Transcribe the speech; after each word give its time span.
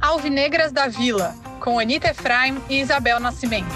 Alvinegras 0.00 0.72
da 0.72 0.88
Vila, 0.88 1.34
com 1.60 1.78
Anitta 1.78 2.08
Efraim 2.08 2.56
e 2.70 2.80
Isabel 2.80 3.20
Nascimento. 3.20 3.68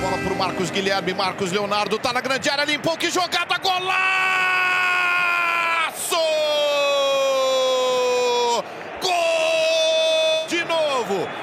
Bola 0.00 0.18
pro 0.18 0.36
Marcos 0.36 0.70
Guilherme, 0.70 1.12
Marcos 1.14 1.50
Leonardo, 1.50 1.98
tá 1.98 2.12
na 2.12 2.20
grande 2.20 2.48
área, 2.48 2.64
limpou, 2.64 2.96
que 2.96 3.10
jogada, 3.10 3.58
golaço! 3.58 4.49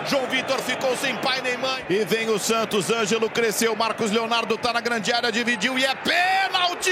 João 0.09 0.25
Vitor 0.27 0.59
ficou 0.61 0.95
sem 0.95 1.15
pai 1.17 1.41
nem 1.41 1.57
mãe. 1.57 1.85
E 1.89 2.05
vem 2.05 2.29
o 2.29 2.39
Santos, 2.39 2.89
Ângelo 2.89 3.29
cresceu, 3.29 3.75
Marcos 3.75 4.09
Leonardo 4.09 4.57
tá 4.57 4.71
na 4.71 4.79
grande 4.79 5.11
área, 5.11 5.31
dividiu 5.31 5.77
e 5.77 5.83
é 5.83 5.93
pênalti! 5.95 6.91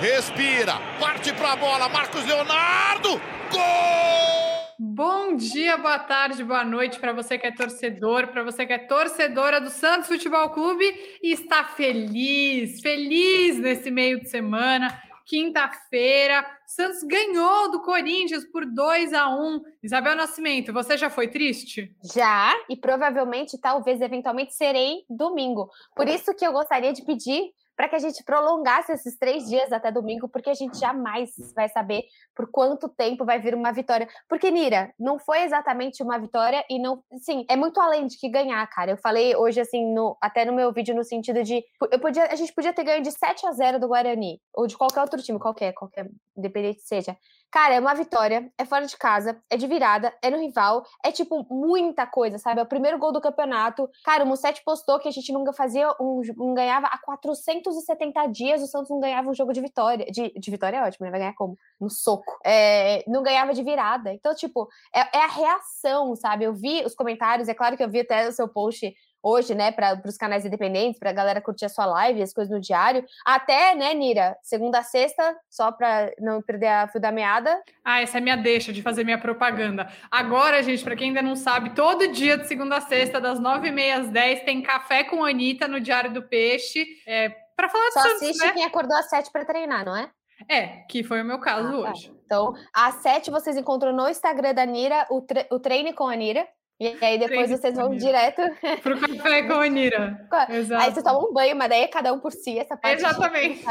Respira, 0.00 0.74
parte 0.98 1.32
pra 1.32 1.54
bola, 1.54 1.88
Marcos 1.88 2.24
Leonardo, 2.24 3.20
gol! 3.50 4.40
Bom 4.82 5.36
dia, 5.36 5.76
boa 5.76 5.98
tarde, 5.98 6.42
boa 6.42 6.64
noite 6.64 6.98
para 6.98 7.12
você 7.12 7.38
que 7.38 7.46
é 7.46 7.52
torcedor, 7.52 8.28
para 8.28 8.42
você 8.42 8.66
que 8.66 8.72
é 8.72 8.78
torcedora 8.78 9.60
do 9.60 9.70
Santos 9.70 10.08
Futebol 10.08 10.50
Clube 10.50 10.84
e 11.22 11.32
está 11.32 11.64
feliz, 11.64 12.80
feliz 12.80 13.58
nesse 13.58 13.90
meio 13.90 14.20
de 14.20 14.28
semana. 14.28 14.98
Quinta-feira, 15.30 16.44
Santos 16.66 17.04
ganhou 17.04 17.70
do 17.70 17.82
Corinthians 17.82 18.44
por 18.46 18.66
2 18.66 19.12
a 19.12 19.28
1. 19.28 19.60
Isabel 19.80 20.16
Nascimento, 20.16 20.72
você 20.72 20.98
já 20.98 21.08
foi 21.08 21.28
triste? 21.28 21.94
Já, 22.02 22.52
e 22.68 22.76
provavelmente, 22.76 23.56
talvez, 23.56 24.00
eventualmente, 24.00 24.52
serei 24.56 25.04
domingo. 25.08 25.70
Por 25.94 26.08
isso 26.08 26.34
que 26.34 26.44
eu 26.44 26.52
gostaria 26.52 26.92
de 26.92 27.04
pedir 27.04 27.52
para 27.80 27.88
que 27.88 27.96
a 27.96 27.98
gente 27.98 28.22
prolongasse 28.22 28.92
esses 28.92 29.16
três 29.16 29.48
dias 29.48 29.72
até 29.72 29.90
domingo, 29.90 30.28
porque 30.28 30.50
a 30.50 30.54
gente 30.54 30.78
jamais 30.78 31.30
vai 31.56 31.66
saber 31.66 32.04
por 32.34 32.46
quanto 32.50 32.90
tempo 32.90 33.24
vai 33.24 33.40
vir 33.40 33.54
uma 33.54 33.72
vitória. 33.72 34.06
Porque, 34.28 34.50
Nira, 34.50 34.92
não 34.98 35.18
foi 35.18 35.44
exatamente 35.44 36.02
uma 36.02 36.18
vitória 36.18 36.62
e 36.68 36.78
não. 36.78 37.02
Sim, 37.22 37.46
é 37.48 37.56
muito 37.56 37.80
além 37.80 38.06
de 38.06 38.18
que 38.18 38.28
ganhar, 38.28 38.66
cara. 38.66 38.90
Eu 38.90 38.98
falei 38.98 39.34
hoje, 39.34 39.62
assim, 39.62 39.94
no, 39.94 40.14
até 40.20 40.44
no 40.44 40.52
meu 40.52 40.70
vídeo, 40.74 40.94
no 40.94 41.02
sentido 41.02 41.42
de. 41.42 41.64
Eu 41.90 41.98
podia, 41.98 42.24
a 42.26 42.36
gente 42.36 42.52
podia 42.52 42.74
ter 42.74 42.84
ganho 42.84 43.02
de 43.02 43.12
7 43.12 43.46
a 43.46 43.52
0 43.52 43.80
do 43.80 43.88
Guarani, 43.88 44.42
ou 44.52 44.66
de 44.66 44.76
qualquer 44.76 45.00
outro 45.00 45.22
time, 45.22 45.38
qualquer, 45.38 45.72
qualquer, 45.72 46.06
independente 46.36 46.82
seja. 46.82 47.16
Cara, 47.50 47.74
é 47.74 47.80
uma 47.80 47.94
vitória, 47.94 48.50
é 48.56 48.64
fora 48.64 48.86
de 48.86 48.96
casa, 48.96 49.42
é 49.50 49.56
de 49.56 49.66
virada, 49.66 50.14
é 50.22 50.30
no 50.30 50.38
rival, 50.38 50.84
é 51.04 51.10
tipo 51.10 51.44
muita 51.50 52.06
coisa, 52.06 52.38
sabe? 52.38 52.60
É 52.60 52.62
o 52.62 52.66
primeiro 52.66 52.98
gol 52.98 53.12
do 53.12 53.20
campeonato. 53.20 53.90
Cara, 54.04 54.22
o 54.22 54.26
Musset 54.26 54.62
postou 54.64 55.00
que 55.00 55.08
a 55.08 55.10
gente 55.10 55.32
nunca 55.32 55.52
fazia 55.52 55.90
um, 56.00 56.22
não 56.36 56.54
ganhava 56.54 56.86
há 56.86 56.98
470 56.98 58.26
dias, 58.26 58.62
o 58.62 58.68
Santos 58.68 58.88
não 58.88 59.00
ganhava 59.00 59.28
um 59.28 59.34
jogo 59.34 59.52
de 59.52 59.60
vitória. 59.60 60.06
De, 60.06 60.30
de 60.30 60.50
vitória 60.50 60.76
é 60.76 60.82
ótimo, 60.82 61.06
né? 61.06 61.10
Vai 61.10 61.20
ganhar 61.20 61.34
como? 61.34 61.58
No 61.80 61.90
soco. 61.90 62.38
É, 62.44 63.02
não 63.08 63.22
ganhava 63.22 63.52
de 63.52 63.62
virada. 63.64 64.12
Então, 64.12 64.32
tipo, 64.34 64.68
é, 64.94 65.18
é 65.18 65.24
a 65.24 65.28
reação, 65.28 66.14
sabe? 66.14 66.44
Eu 66.44 66.54
vi 66.54 66.84
os 66.84 66.94
comentários, 66.94 67.48
é 67.48 67.54
claro 67.54 67.76
que 67.76 67.82
eu 67.82 67.90
vi 67.90 68.00
até 68.00 68.28
o 68.28 68.32
seu 68.32 68.48
post 68.48 68.94
hoje, 69.22 69.54
né, 69.54 69.70
para 69.70 70.00
os 70.04 70.16
canais 70.16 70.44
independentes, 70.44 70.98
para 70.98 71.10
a 71.10 71.12
galera 71.12 71.40
curtir 71.40 71.66
a 71.66 71.68
sua 71.68 71.86
live, 71.86 72.22
as 72.22 72.32
coisas 72.32 72.52
no 72.52 72.60
diário. 72.60 73.04
Até, 73.24 73.74
né, 73.74 73.94
Nira, 73.94 74.36
segunda 74.42 74.78
a 74.78 74.82
sexta, 74.82 75.36
só 75.48 75.70
para 75.72 76.12
não 76.18 76.40
perder 76.42 76.68
a 76.68 76.88
fio 76.88 77.00
da 77.00 77.12
meada. 77.12 77.60
Ah, 77.84 78.00
essa 78.00 78.18
é 78.18 78.20
minha 78.20 78.36
deixa 78.36 78.72
de 78.72 78.82
fazer 78.82 79.04
minha 79.04 79.18
propaganda. 79.18 79.90
Agora, 80.10 80.62
gente, 80.62 80.82
para 80.82 80.96
quem 80.96 81.08
ainda 81.08 81.22
não 81.22 81.36
sabe, 81.36 81.70
todo 81.70 82.08
dia 82.12 82.36
de 82.36 82.46
segunda 82.46 82.76
a 82.76 82.80
sexta, 82.80 83.20
das 83.20 83.38
nove 83.38 83.68
e 83.68 83.72
meia 83.72 83.98
às 83.98 84.08
dez, 84.08 84.42
tem 84.42 84.62
Café 84.62 85.04
com 85.04 85.24
Anitta 85.24 85.68
no 85.68 85.80
Diário 85.80 86.12
do 86.12 86.22
Peixe, 86.22 86.86
é, 87.06 87.28
para 87.56 87.68
falar 87.68 87.88
de 87.88 87.92
Só 87.92 88.00
Santos, 88.00 88.22
assiste 88.22 88.46
né? 88.46 88.52
quem 88.52 88.64
acordou 88.64 88.96
às 88.96 89.10
sete 89.10 89.30
para 89.30 89.44
treinar, 89.44 89.84
não 89.84 89.94
é? 89.94 90.10
É, 90.48 90.66
que 90.88 91.02
foi 91.02 91.20
o 91.20 91.24
meu 91.24 91.38
caso 91.38 91.68
Ah, 91.68 91.70
tá. 91.70 91.90
hoje. 91.90 92.12
Então, 92.24 92.54
às 92.72 92.94
sete 92.96 93.30
vocês 93.30 93.56
encontram 93.56 93.92
no 93.92 94.08
Instagram 94.08 94.54
da 94.54 94.64
Nira 94.64 95.06
o, 95.10 95.20
tre 95.20 95.46
o 95.50 95.58
treine 95.58 95.92
com 95.92 96.08
a 96.08 96.14
Nira. 96.16 96.48
E 96.80 96.96
aí 97.02 97.18
depois 97.18 97.46
Treine 97.46 97.58
vocês 97.58 97.78
a 97.78 97.82
vão 97.82 97.94
direto. 97.94 98.40
Pro 98.82 98.98
Café 98.98 99.42
com 99.42 99.60
Anira. 99.60 100.26
Exato. 100.48 100.80
Aí 100.82 100.90
vocês 100.90 101.04
tomam 101.04 101.28
um 101.28 101.32
banho, 101.32 101.54
mas 101.54 101.68
daí 101.68 101.82
é 101.82 101.88
cada 101.88 102.10
um 102.10 102.18
por 102.18 102.32
si, 102.32 102.58
essa 102.58 102.74
parte. 102.74 102.96
Exatamente. 103.04 103.62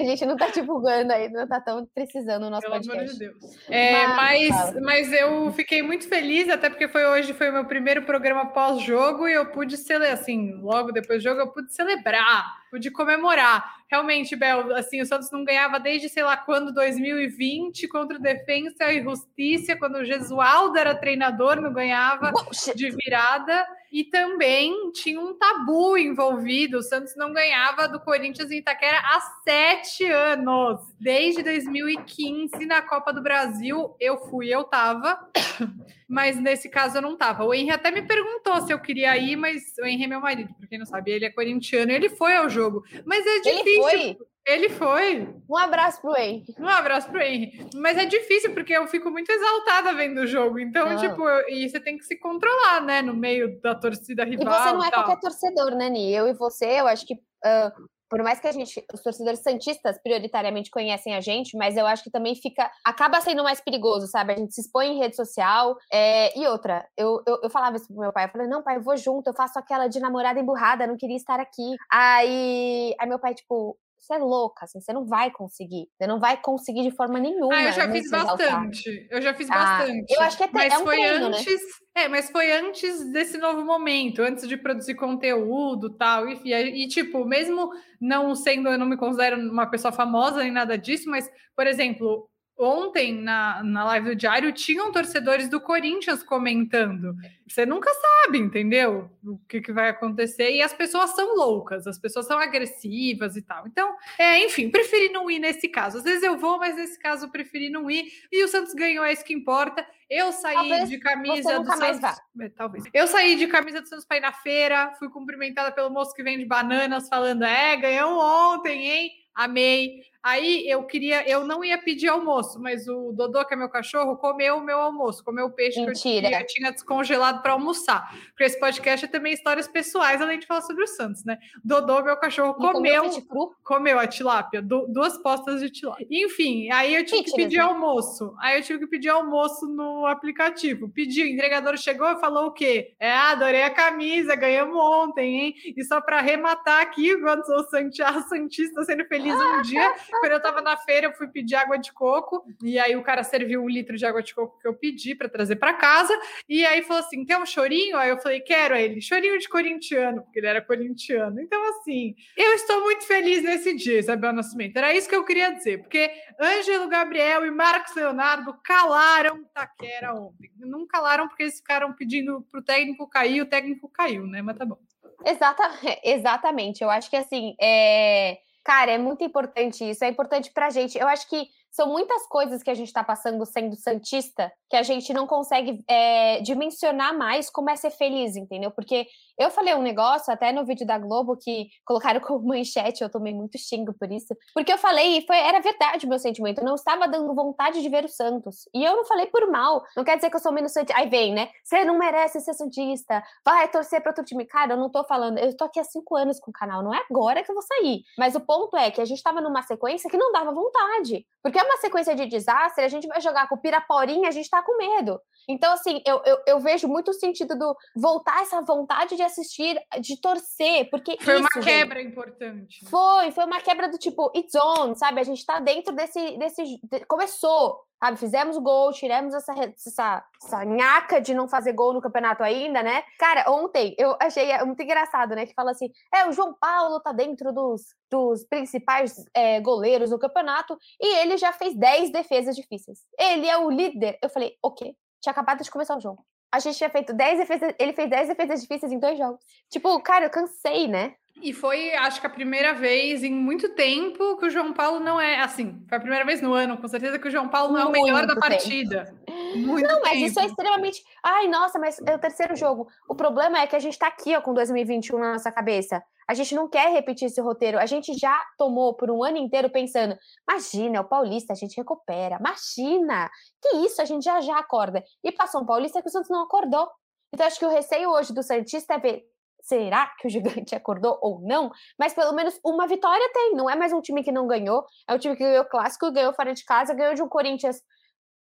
A 0.00 0.02
gente 0.02 0.24
não 0.24 0.34
tá 0.34 0.48
divulgando 0.48 1.12
aí, 1.12 1.28
não 1.28 1.46
tá 1.46 1.60
tão 1.60 1.86
precisando 1.94 2.44
o 2.44 2.50
nosso 2.50 2.62
Pelo 2.62 2.74
amor 2.74 2.86
podcast. 2.86 3.12
de 3.12 3.18
Deus. 3.18 3.68
É, 3.68 4.06
Mas, 4.06 4.48
mas, 4.48 4.80
mas 4.80 5.12
eu 5.12 5.52
fiquei 5.52 5.82
muito 5.82 6.08
feliz, 6.08 6.48
até 6.48 6.70
porque 6.70 6.88
foi 6.88 7.04
hoje 7.04 7.34
foi 7.34 7.50
o 7.50 7.52
meu 7.52 7.66
primeiro 7.66 8.02
programa 8.02 8.46
pós-jogo 8.46 9.28
e 9.28 9.34
eu 9.34 9.46
pude 9.46 9.76
celebrar, 9.76 10.14
assim, 10.14 10.52
logo 10.62 10.90
depois 10.90 11.22
do 11.22 11.28
jogo, 11.28 11.40
eu 11.40 11.52
pude 11.52 11.72
celebrar, 11.74 12.63
pude 12.74 12.90
comemorar. 12.90 13.72
Realmente, 13.88 14.34
Bel, 14.34 14.74
assim, 14.74 15.00
o 15.00 15.06
Santos 15.06 15.30
não 15.30 15.44
ganhava 15.44 15.78
desde 15.78 16.08
sei 16.08 16.24
lá 16.24 16.36
quando, 16.36 16.74
2020, 16.74 17.86
contra 17.86 18.18
o 18.18 18.20
Defensa 18.20 18.92
e 18.92 19.00
Justiça, 19.00 19.76
quando 19.76 19.98
o 19.98 20.04
Gesualdo 20.04 20.76
era 20.76 20.92
treinador, 20.92 21.60
não 21.60 21.72
ganhava 21.72 22.32
de 22.74 22.90
virada. 22.90 23.64
E 23.94 24.02
também 24.02 24.90
tinha 24.90 25.20
um 25.20 25.38
tabu 25.38 25.96
envolvido. 25.96 26.78
O 26.78 26.82
Santos 26.82 27.14
não 27.14 27.32
ganhava 27.32 27.86
do 27.86 28.00
Corinthians 28.00 28.50
em 28.50 28.58
Itaquera 28.58 28.98
há 28.98 29.20
sete 29.44 30.04
anos. 30.04 30.80
Desde 30.98 31.44
2015, 31.44 32.66
na 32.66 32.82
Copa 32.82 33.12
do 33.12 33.22
Brasil, 33.22 33.94
eu 34.00 34.18
fui, 34.18 34.48
eu 34.52 34.64
tava. 34.64 35.16
Mas 36.10 36.36
nesse 36.40 36.68
caso 36.68 36.98
eu 36.98 37.02
não 37.02 37.16
tava. 37.16 37.44
O 37.44 37.54
Henry 37.54 37.70
até 37.70 37.92
me 37.92 38.02
perguntou 38.02 38.60
se 38.62 38.72
eu 38.72 38.80
queria 38.80 39.16
ir, 39.16 39.36
mas 39.36 39.62
o 39.80 39.86
Henry 39.86 40.04
é 40.04 40.08
meu 40.08 40.20
marido, 40.20 40.52
pra 40.54 40.66
quem 40.68 40.78
não 40.78 40.86
sabe, 40.86 41.10
ele 41.10 41.24
é 41.24 41.30
corintiano 41.30 41.90
e 41.90 41.94
ele 41.94 42.08
foi 42.10 42.36
ao 42.36 42.48
jogo. 42.48 42.84
Mas 43.06 43.24
é 43.24 43.36
Ele 43.48 43.58
difícil. 43.62 43.80
foi. 43.82 44.18
Ele 44.46 44.68
foi. 44.68 45.28
Um 45.48 45.56
abraço 45.56 46.00
pro 46.02 46.16
Henry. 46.16 46.44
Um 46.58 46.68
abraço 46.68 47.08
pro 47.08 47.20
Henry. 47.22 47.66
Mas 47.74 47.96
é 47.96 48.04
difícil, 48.04 48.52
porque 48.52 48.72
eu 48.74 48.86
fico 48.86 49.10
muito 49.10 49.30
exaltada 49.30 49.94
vendo 49.94 50.18
o 50.20 50.26
jogo. 50.26 50.58
Então, 50.58 50.88
Não. 50.90 50.96
tipo, 50.98 51.26
eu- 51.26 51.48
e 51.48 51.68
você 51.68 51.80
tem 51.80 51.96
que 51.96 52.04
se 52.04 52.18
controlar, 52.18 52.80
né? 52.82 53.00
No 53.00 53.14
meio 53.14 53.58
da 53.62 53.74
torcida 53.74 54.22
E 54.24 54.30
rival. 54.36 54.52
você 54.52 54.72
não 54.72 54.84
é 54.84 54.90
tal. 54.90 55.04
qualquer 55.04 55.20
torcedor, 55.20 55.70
né, 55.74 55.88
Ni? 55.88 56.12
Eu 56.14 56.28
e 56.28 56.34
você, 56.34 56.66
eu 56.80 56.86
acho 56.86 57.06
que. 57.06 57.14
ah, 57.44 57.72
por 58.10 58.22
mais 58.22 58.38
que 58.38 58.46
a 58.46 58.52
gente, 58.52 58.84
os 58.92 59.02
torcedores 59.02 59.40
santistas 59.42 59.98
prioritariamente 60.00 60.70
conhecem 60.70 61.16
a 61.16 61.20
gente, 61.20 61.56
mas 61.56 61.76
eu 61.76 61.84
acho 61.84 62.04
que 62.04 62.10
também 62.10 62.34
fica, 62.36 62.70
acaba 62.84 63.20
sendo 63.20 63.42
mais 63.42 63.60
perigoso, 63.60 64.06
sabe? 64.06 64.34
A 64.34 64.36
gente 64.36 64.54
se 64.54 64.60
expõe 64.60 64.88
em 64.88 64.98
rede 64.98 65.16
social. 65.16 65.76
é, 65.90 66.38
e 66.38 66.46
outra, 66.46 66.86
eu, 66.96 67.22
eu, 67.26 67.40
eu 67.44 67.50
falava 67.50 67.76
isso 67.76 67.88
pro 67.88 67.96
meu 67.98 68.12
pai, 68.12 68.26
eu 68.26 68.28
falei, 68.28 68.46
não, 68.46 68.62
pai, 68.62 68.76
eu 68.76 68.82
vou 68.82 68.96
junto, 68.96 69.28
eu 69.30 69.34
faço 69.34 69.58
aquela 69.58 69.88
de 69.88 69.98
namorada 69.98 70.38
emburrada, 70.38 70.86
não 70.86 70.96
queria 70.98 71.16
estar 71.16 71.40
aqui. 71.40 71.74
Aí, 71.90 72.94
aí 73.00 73.08
meu 73.08 73.18
pai, 73.18 73.34
tipo, 73.34 73.76
você 74.04 74.14
é 74.14 74.18
louca, 74.18 74.64
assim, 74.64 74.80
você 74.80 74.92
não 74.92 75.06
vai 75.06 75.30
conseguir. 75.30 75.88
Você 75.96 76.06
não 76.06 76.20
vai 76.20 76.36
conseguir 76.40 76.82
de 76.82 76.90
forma 76.94 77.18
nenhuma. 77.18 77.54
Ah, 77.54 77.64
eu 77.64 77.72
já 77.72 77.86
não 77.86 77.94
fiz 77.94 78.06
exaltar. 78.06 78.36
bastante. 78.38 79.08
Eu 79.10 79.22
já 79.22 79.34
fiz 79.34 79.50
Ah, 79.50 79.54
bastante. 79.54 80.14
eu 80.14 80.20
acho 80.22 80.36
que 80.36 80.42
é, 80.44 80.48
tre- 80.48 80.54
mas 80.56 80.72
é 80.72 80.78
um 80.78 80.82
foi 80.84 80.96
treino, 80.96 81.28
né? 81.30 81.38
antes. 81.38 81.60
É, 81.96 82.08
mas 82.08 82.30
foi 82.30 82.52
antes 82.52 83.12
desse 83.12 83.38
novo 83.38 83.64
momento, 83.64 84.20
antes 84.20 84.48
de 84.48 84.56
produzir 84.56 84.94
conteúdo 84.96 85.90
tal. 85.96 86.28
Enfim, 86.28 86.50
e, 86.52 86.88
tipo, 86.88 87.24
mesmo 87.24 87.70
não 88.00 88.34
sendo, 88.34 88.68
eu 88.68 88.78
não 88.78 88.86
me 88.86 88.96
considero 88.96 89.36
uma 89.40 89.66
pessoa 89.66 89.92
famosa 89.92 90.42
nem 90.42 90.50
nada 90.52 90.76
disso, 90.76 91.08
mas, 91.08 91.30
por 91.56 91.66
exemplo, 91.66 92.28
ontem 92.58 93.12
na, 93.12 93.62
na 93.62 93.84
live 93.84 94.10
do 94.10 94.16
Diário 94.16 94.52
tinham 94.52 94.92
torcedores 94.92 95.48
do 95.48 95.60
Corinthians 95.60 96.22
comentando. 96.22 97.14
Você 97.46 97.66
nunca 97.66 97.90
sabe, 97.92 98.38
entendeu? 98.38 99.10
O 99.24 99.38
que, 99.48 99.60
que 99.60 99.72
vai 99.72 99.88
acontecer. 99.88 100.50
E 100.50 100.62
as 100.62 100.72
pessoas 100.72 101.10
são 101.10 101.36
loucas, 101.36 101.86
as 101.86 101.98
pessoas 101.98 102.26
são 102.26 102.38
agressivas 102.38 103.36
e 103.36 103.42
tal. 103.42 103.66
Então, 103.66 103.94
é, 104.18 104.44
enfim, 104.44 104.70
preferi 104.70 105.10
não 105.10 105.30
ir 105.30 105.38
nesse 105.38 105.68
caso. 105.68 105.98
Às 105.98 106.04
vezes 106.04 106.22
eu 106.22 106.38
vou, 106.38 106.58
mas 106.58 106.76
nesse 106.76 106.98
caso 106.98 107.26
eu 107.26 107.30
preferi 107.30 107.70
não 107.70 107.90
ir. 107.90 108.06
E 108.30 108.42
o 108.44 108.48
Santos 108.48 108.72
ganhou, 108.72 109.04
é 109.04 109.12
isso 109.12 109.24
que 109.24 109.34
importa. 109.34 109.86
Eu 110.08 110.32
saí 110.32 110.54
Talvez 110.54 110.88
de 110.88 110.98
camisa 110.98 111.60
do 111.60 111.66
Santos. 111.66 112.18
É, 112.40 112.48
talvez. 112.50 112.84
Eu 112.92 113.06
saí 113.06 113.36
de 113.36 113.46
camisa 113.46 113.80
do 113.80 113.88
Santos 113.88 114.04
para 114.04 114.18
ir 114.18 114.20
na 114.20 114.32
feira, 114.32 114.92
fui 114.98 115.08
cumprimentada 115.08 115.72
pelo 115.72 115.90
moço 115.90 116.14
que 116.14 116.22
vende 116.22 116.44
bananas, 116.44 117.08
falando: 117.08 117.44
é, 117.44 117.76
ganhou 117.76 118.18
ontem, 118.18 118.86
hein? 118.86 119.10
Amei. 119.34 120.02
Aí 120.24 120.66
eu 120.66 120.82
queria, 120.84 121.28
eu 121.28 121.44
não 121.46 121.62
ia 121.62 121.76
pedir 121.76 122.08
almoço, 122.08 122.58
mas 122.58 122.88
o 122.88 123.12
Dodô, 123.12 123.44
que 123.44 123.52
é 123.52 123.56
meu 123.56 123.68
cachorro, 123.68 124.16
comeu 124.16 124.56
o 124.56 124.64
meu 124.64 124.78
almoço, 124.80 125.22
comeu 125.22 125.44
o 125.46 125.50
peixe 125.50 125.74
que 125.76 125.82
eu 125.82 125.86
Mentira. 125.88 126.28
tinha, 126.28 126.40
eu 126.40 126.46
tinha 126.46 126.72
descongelado 126.72 127.42
para 127.42 127.52
almoçar. 127.52 128.10
Porque 128.28 128.44
esse 128.44 128.58
podcast 128.58 129.04
é 129.04 129.08
também 129.08 129.34
histórias 129.34 129.68
pessoais, 129.68 130.22
além 130.22 130.38
de 130.38 130.46
falar 130.46 130.62
sobre 130.62 130.82
o 130.84 130.86
Santos, 130.86 131.24
né? 131.26 131.36
Dodô, 131.62 132.02
meu 132.02 132.16
cachorro, 132.16 132.54
comeu 132.54 133.02
comeu, 133.02 133.54
comeu 133.62 133.98
a 133.98 134.06
tilápia, 134.06 134.62
du- 134.62 134.86
duas 134.88 135.18
postas 135.18 135.60
de 135.60 135.68
tilápia. 135.68 136.06
Enfim, 136.10 136.70
aí 136.70 136.94
eu 136.94 137.04
tive 137.04 137.18
que 137.24 137.30
Fitness, 137.30 137.44
pedir 137.44 137.58
né? 137.58 137.64
almoço. 137.64 138.34
Aí 138.40 138.58
eu 138.58 138.62
tive 138.62 138.78
que 138.78 138.86
pedir 138.86 139.10
almoço 139.10 139.66
no 139.66 140.06
aplicativo. 140.06 140.88
Pedi, 140.88 141.22
o 141.22 141.26
entregador 141.26 141.76
chegou 141.76 142.08
e 142.10 142.18
falou 142.18 142.46
o 142.46 142.52
quê? 142.52 142.94
É, 142.98 143.12
adorei 143.12 143.62
a 143.62 143.70
camisa, 143.70 144.34
ganhamos 144.34 144.76
ontem, 144.76 145.40
hein? 145.40 145.54
E 145.76 145.84
só 145.84 146.00
para 146.00 146.18
arrematar 146.18 146.80
aqui, 146.80 147.10
enquanto 147.10 147.44
sou 147.44 147.62
Santiago 147.64 148.22
Santista 148.22 148.82
sendo 148.84 149.04
feliz 149.04 149.34
um 149.34 149.62
dia, 149.62 149.92
Quando 150.20 150.32
eu 150.32 150.42
tava 150.42 150.60
na 150.60 150.76
feira, 150.76 151.06
eu 151.06 151.12
fui 151.12 151.28
pedir 151.28 151.54
água 151.56 151.78
de 151.78 151.92
coco, 151.92 152.44
e 152.62 152.78
aí 152.78 152.96
o 152.96 153.02
cara 153.02 153.22
serviu 153.22 153.62
um 153.62 153.68
litro 153.68 153.96
de 153.96 154.06
água 154.06 154.22
de 154.22 154.34
coco 154.34 154.58
que 154.60 154.66
eu 154.66 154.74
pedi 154.74 155.14
para 155.14 155.28
trazer 155.28 155.56
para 155.56 155.74
casa, 155.74 156.18
e 156.48 156.64
aí 156.64 156.82
falou 156.82 157.02
assim: 157.02 157.24
quer 157.24 157.38
um 157.38 157.46
chorinho? 157.46 157.96
Aí 157.96 158.10
eu 158.10 158.18
falei, 158.18 158.40
quero. 158.40 158.74
Aí 158.74 158.84
ele, 158.84 159.00
chorinho 159.00 159.38
de 159.38 159.48
corintiano, 159.48 160.22
porque 160.22 160.38
ele 160.38 160.46
era 160.46 160.62
corintiano. 160.62 161.40
Então, 161.40 161.62
assim, 161.70 162.14
eu 162.36 162.52
estou 162.54 162.82
muito 162.82 163.04
feliz 163.04 163.42
nesse 163.42 163.74
dia, 163.74 163.98
Isabel 163.98 164.32
Nascimento. 164.32 164.76
Era 164.76 164.94
isso 164.94 165.08
que 165.08 165.16
eu 165.16 165.24
queria 165.24 165.50
dizer, 165.50 165.78
porque 165.78 166.10
Ângelo 166.40 166.88
Gabriel 166.88 167.46
e 167.46 167.50
Marcos 167.50 167.94
Leonardo 167.94 168.56
calaram 168.62 169.44
Taquera 169.52 170.14
ontem. 170.14 170.50
Não 170.58 170.86
calaram 170.86 171.28
porque 171.28 171.44
eles 171.44 171.58
ficaram 171.58 171.92
pedindo 171.92 172.42
pro 172.50 172.62
técnico 172.62 173.08
cair, 173.08 173.42
o 173.42 173.46
técnico 173.46 173.88
caiu, 173.88 174.26
né? 174.26 174.42
Mas 174.42 174.56
tá 174.56 174.64
bom. 174.64 174.78
Exata, 175.24 175.62
exatamente. 176.04 176.82
Eu 176.82 176.90
acho 176.90 177.08
que 177.08 177.16
assim, 177.16 177.54
é... 177.60 178.38
cara, 178.64 178.92
é 178.92 178.98
muito 178.98 179.22
importante 179.24 179.88
isso. 179.88 180.04
É 180.04 180.08
importante 180.08 180.50
pra 180.50 180.70
gente. 180.70 180.98
Eu 180.98 181.08
acho 181.08 181.28
que 181.28 181.48
são 181.74 181.88
muitas 181.88 182.24
coisas 182.28 182.62
que 182.62 182.70
a 182.70 182.74
gente 182.74 182.86
está 182.86 183.02
passando 183.02 183.44
sendo 183.44 183.74
santista 183.74 184.52
que 184.70 184.76
a 184.76 184.82
gente 184.82 185.12
não 185.12 185.26
consegue 185.26 185.84
é, 185.88 186.40
dimensionar 186.40 187.16
mais 187.18 187.50
como 187.50 187.68
é 187.68 187.74
ser 187.74 187.90
feliz, 187.90 188.36
entendeu? 188.36 188.70
Porque 188.70 189.08
eu 189.36 189.50
falei 189.50 189.74
um 189.74 189.82
negócio 189.82 190.32
até 190.32 190.52
no 190.52 190.64
vídeo 190.64 190.86
da 190.86 190.96
Globo 190.98 191.36
que 191.36 191.68
colocaram 191.84 192.20
como 192.22 192.46
manchete, 192.46 193.02
eu 193.02 193.10
tomei 193.10 193.34
muito 193.34 193.58
xingo 193.58 193.92
por 193.92 194.10
isso, 194.12 194.36
porque 194.54 194.72
eu 194.72 194.78
falei 194.78 195.18
e 195.18 195.26
foi, 195.26 195.36
era 195.36 195.60
verdade 195.60 196.06
o 196.06 196.08
meu 196.08 196.18
sentimento, 196.20 196.58
eu 196.58 196.64
não 196.64 196.76
estava 196.76 197.08
dando 197.08 197.34
vontade 197.34 197.82
de 197.82 197.88
ver 197.88 198.04
o 198.04 198.08
Santos. 198.08 198.68
E 198.72 198.84
eu 198.84 198.94
não 198.94 199.04
falei 199.04 199.26
por 199.26 199.50
mal, 199.50 199.82
não 199.96 200.04
quer 200.04 200.14
dizer 200.14 200.30
que 200.30 200.36
eu 200.36 200.40
sou 200.40 200.52
menos 200.52 200.70
santista. 200.72 201.00
Aí 201.00 201.08
vem, 201.08 201.34
né? 201.34 201.50
Você 201.64 201.84
não 201.84 201.98
merece 201.98 202.40
ser 202.40 202.54
santista, 202.54 203.20
vai 203.44 203.68
torcer 203.68 204.00
para 204.00 204.10
outro 204.10 204.24
time. 204.24 204.46
Cara, 204.46 204.74
eu 204.74 204.76
não 204.76 204.90
tô 204.90 205.02
falando, 205.02 205.38
eu 205.38 205.56
tô 205.56 205.64
aqui 205.64 205.80
há 205.80 205.84
cinco 205.84 206.14
anos 206.14 206.38
com 206.38 206.52
o 206.52 206.54
canal, 206.54 206.84
não 206.84 206.94
é 206.94 207.02
agora 207.10 207.42
que 207.42 207.50
eu 207.50 207.54
vou 207.54 207.64
sair. 207.64 208.04
Mas 208.16 208.36
o 208.36 208.40
ponto 208.40 208.76
é 208.76 208.92
que 208.92 209.00
a 209.00 209.04
gente 209.04 209.18
estava 209.18 209.40
numa 209.40 209.62
sequência 209.62 210.08
que 210.08 210.16
não 210.16 210.30
dava 210.30 210.52
vontade. 210.52 211.26
Porque 211.42 211.63
uma 211.64 211.76
sequência 211.78 212.14
de 212.14 212.26
desastre, 212.26 212.84
a 212.84 212.88
gente 212.88 213.06
vai 213.06 213.20
jogar 213.20 213.48
com 213.48 213.54
o 213.54 213.60
Piraporinha, 213.60 214.28
a 214.28 214.32
gente 214.32 214.48
tá 214.48 214.62
com 214.62 214.76
medo. 214.76 215.20
Então, 215.48 215.72
assim, 215.72 216.00
eu, 216.06 216.22
eu, 216.24 216.38
eu 216.46 216.60
vejo 216.60 216.88
muito 216.88 217.10
o 217.10 217.14
sentido 217.14 217.56
do 217.58 217.76
voltar 217.94 218.42
essa 218.42 218.60
vontade 218.62 219.16
de 219.16 219.22
assistir, 219.22 219.78
de 220.00 220.20
torcer, 220.20 220.88
porque. 220.90 221.16
Foi 221.20 221.34
isso, 221.34 221.42
uma 221.42 221.62
quebra 221.62 222.00
gente, 222.00 222.10
importante. 222.10 222.88
Foi, 222.88 223.30
foi 223.30 223.44
uma 223.44 223.60
quebra 223.60 223.88
do 223.88 223.98
tipo, 223.98 224.32
it's 224.34 224.54
on, 224.54 224.94
sabe? 224.94 225.20
A 225.20 225.24
gente 225.24 225.44
tá 225.44 225.60
dentro 225.60 225.94
desse. 225.94 226.38
desse 226.38 226.64
de, 226.64 227.04
começou, 227.06 227.78
sabe? 228.04 228.18
Fizemos 228.18 228.56
o 228.56 228.60
gol, 228.60 228.92
tiramos 228.92 229.34
essa, 229.34 229.52
essa, 229.52 230.24
essa 230.42 230.64
nhaca 230.64 231.20
de 231.20 231.32
não 231.32 231.48
fazer 231.48 231.72
gol 231.72 231.94
no 231.94 232.02
campeonato 232.02 232.42
ainda, 232.42 232.82
né? 232.82 233.02
Cara, 233.18 233.50
ontem 233.50 233.94
eu 233.98 234.14
achei 234.20 234.50
é 234.50 234.62
muito 234.64 234.82
engraçado, 234.82 235.34
né? 235.34 235.46
Que 235.46 235.54
fala 235.54 235.70
assim: 235.70 235.90
é, 236.14 236.28
o 236.28 236.32
João 236.32 236.54
Paulo 236.54 237.00
tá 237.00 237.12
dentro 237.12 237.52
dos, 237.52 237.82
dos 238.10 238.44
principais 238.44 239.24
é, 239.34 239.60
goleiros 239.60 240.10
do 240.10 240.18
campeonato 240.18 240.76
e 241.00 241.16
ele 241.16 241.36
já 241.36 241.52
fez 241.52 241.74
10 241.74 242.12
defesas 242.12 242.54
difíceis. 242.54 242.98
Ele 243.18 243.48
é 243.48 243.56
o 243.56 243.70
líder. 243.70 244.18
Eu 244.22 244.28
falei, 244.28 244.56
ok. 244.62 244.94
Tinha 245.22 245.32
acabado 245.32 245.62
de 245.62 245.70
começar 245.70 245.96
o 245.96 246.00
jogo. 246.00 246.22
A 246.52 246.58
gente 246.58 246.76
tinha 246.76 246.90
feito 246.90 247.12
10 247.12 247.38
defesas, 247.38 247.74
ele 247.78 247.94
fez 247.94 248.08
10 248.08 248.28
defesas 248.28 248.60
difíceis 248.60 248.92
em 248.92 248.98
dois 248.98 249.18
jogos. 249.18 249.40
Tipo, 249.70 249.98
cara, 250.02 250.26
eu 250.26 250.30
cansei, 250.30 250.86
né? 250.86 251.14
E 251.42 251.52
foi, 251.52 251.94
acho 251.94 252.20
que 252.20 252.26
a 252.26 252.30
primeira 252.30 252.72
vez 252.72 253.22
em 253.22 253.32
muito 253.32 253.68
tempo 253.70 254.36
que 254.36 254.46
o 254.46 254.50
João 254.50 254.72
Paulo 254.72 255.00
não 255.00 255.20
é 255.20 255.40
assim. 255.40 255.84
Foi 255.88 255.98
a 255.98 256.00
primeira 256.00 256.24
vez 256.24 256.40
no 256.40 256.54
ano, 256.54 256.78
com 256.78 256.88
certeza, 256.88 257.18
que 257.18 257.28
o 257.28 257.30
João 257.30 257.48
Paulo 257.48 257.72
não 257.72 257.80
é 257.80 257.84
o 257.84 257.90
melhor 257.90 258.26
da 258.26 258.36
partida. 258.36 259.14
Muito 259.54 259.86
não, 259.86 260.00
mas 260.00 260.12
tempo. 260.12 260.26
isso 260.26 260.40
é 260.40 260.46
extremamente. 260.46 261.04
Ai, 261.22 261.48
nossa, 261.48 261.78
mas 261.78 262.00
é 262.06 262.14
o 262.14 262.18
terceiro 262.18 262.56
jogo. 262.56 262.88
O 263.08 263.14
problema 263.14 263.58
é 263.58 263.66
que 263.66 263.76
a 263.76 263.78
gente 263.78 263.98
tá 263.98 264.06
aqui, 264.06 264.34
ó, 264.34 264.40
com 264.40 264.54
2021 264.54 265.18
na 265.18 265.32
nossa 265.32 265.52
cabeça. 265.52 266.02
A 266.26 266.34
gente 266.34 266.54
não 266.54 266.68
quer 266.68 266.90
repetir 266.92 267.26
esse 267.26 267.40
roteiro. 267.40 267.78
A 267.78 267.86
gente 267.86 268.14
já 268.14 268.40
tomou 268.56 268.94
por 268.94 269.10
um 269.10 269.22
ano 269.22 269.36
inteiro 269.36 269.68
pensando: 269.68 270.16
imagina, 270.48 270.98
é 270.98 271.00
o 271.00 271.04
Paulista, 271.04 271.52
a 271.52 271.56
gente 271.56 271.76
recupera. 271.76 272.38
Imagina! 272.40 273.30
Que 273.60 273.76
isso, 273.78 274.00
a 274.00 274.04
gente 274.04 274.24
já 274.24 274.40
já 274.40 274.58
acorda. 274.58 275.04
E 275.22 275.30
passou 275.30 275.62
um 275.62 275.66
Paulista 275.66 276.00
que 276.00 276.08
o 276.08 276.12
Santos 276.12 276.30
não 276.30 276.42
acordou. 276.42 276.88
Então, 277.32 277.46
acho 277.46 277.58
que 277.58 277.66
o 277.66 277.70
receio 277.70 278.10
hoje 278.10 278.32
do 278.32 278.42
Santista 278.42 278.94
é 278.94 278.98
ver 278.98 279.33
será 279.64 280.06
que 280.18 280.28
o 280.28 280.30
gigante 280.30 280.74
acordou 280.76 281.18
ou 281.22 281.40
não? 281.40 281.70
Mas 281.98 282.12
pelo 282.12 282.32
menos 282.32 282.58
uma 282.64 282.86
vitória 282.86 283.30
tem. 283.32 283.54
Não 283.54 283.68
é 283.68 283.74
mais 283.74 283.92
um 283.92 284.00
time 284.00 284.22
que 284.22 284.30
não 284.30 284.46
ganhou, 284.46 284.84
é 285.08 285.14
um 285.14 285.18
time 285.18 285.34
que 285.34 285.42
ganhou 285.42 285.64
clássico, 285.64 286.12
ganhou 286.12 286.32
fora 286.34 286.52
de 286.52 286.64
casa, 286.64 286.94
ganhou 286.94 287.14
de 287.14 287.22
um 287.22 287.28
Corinthians 287.28 287.80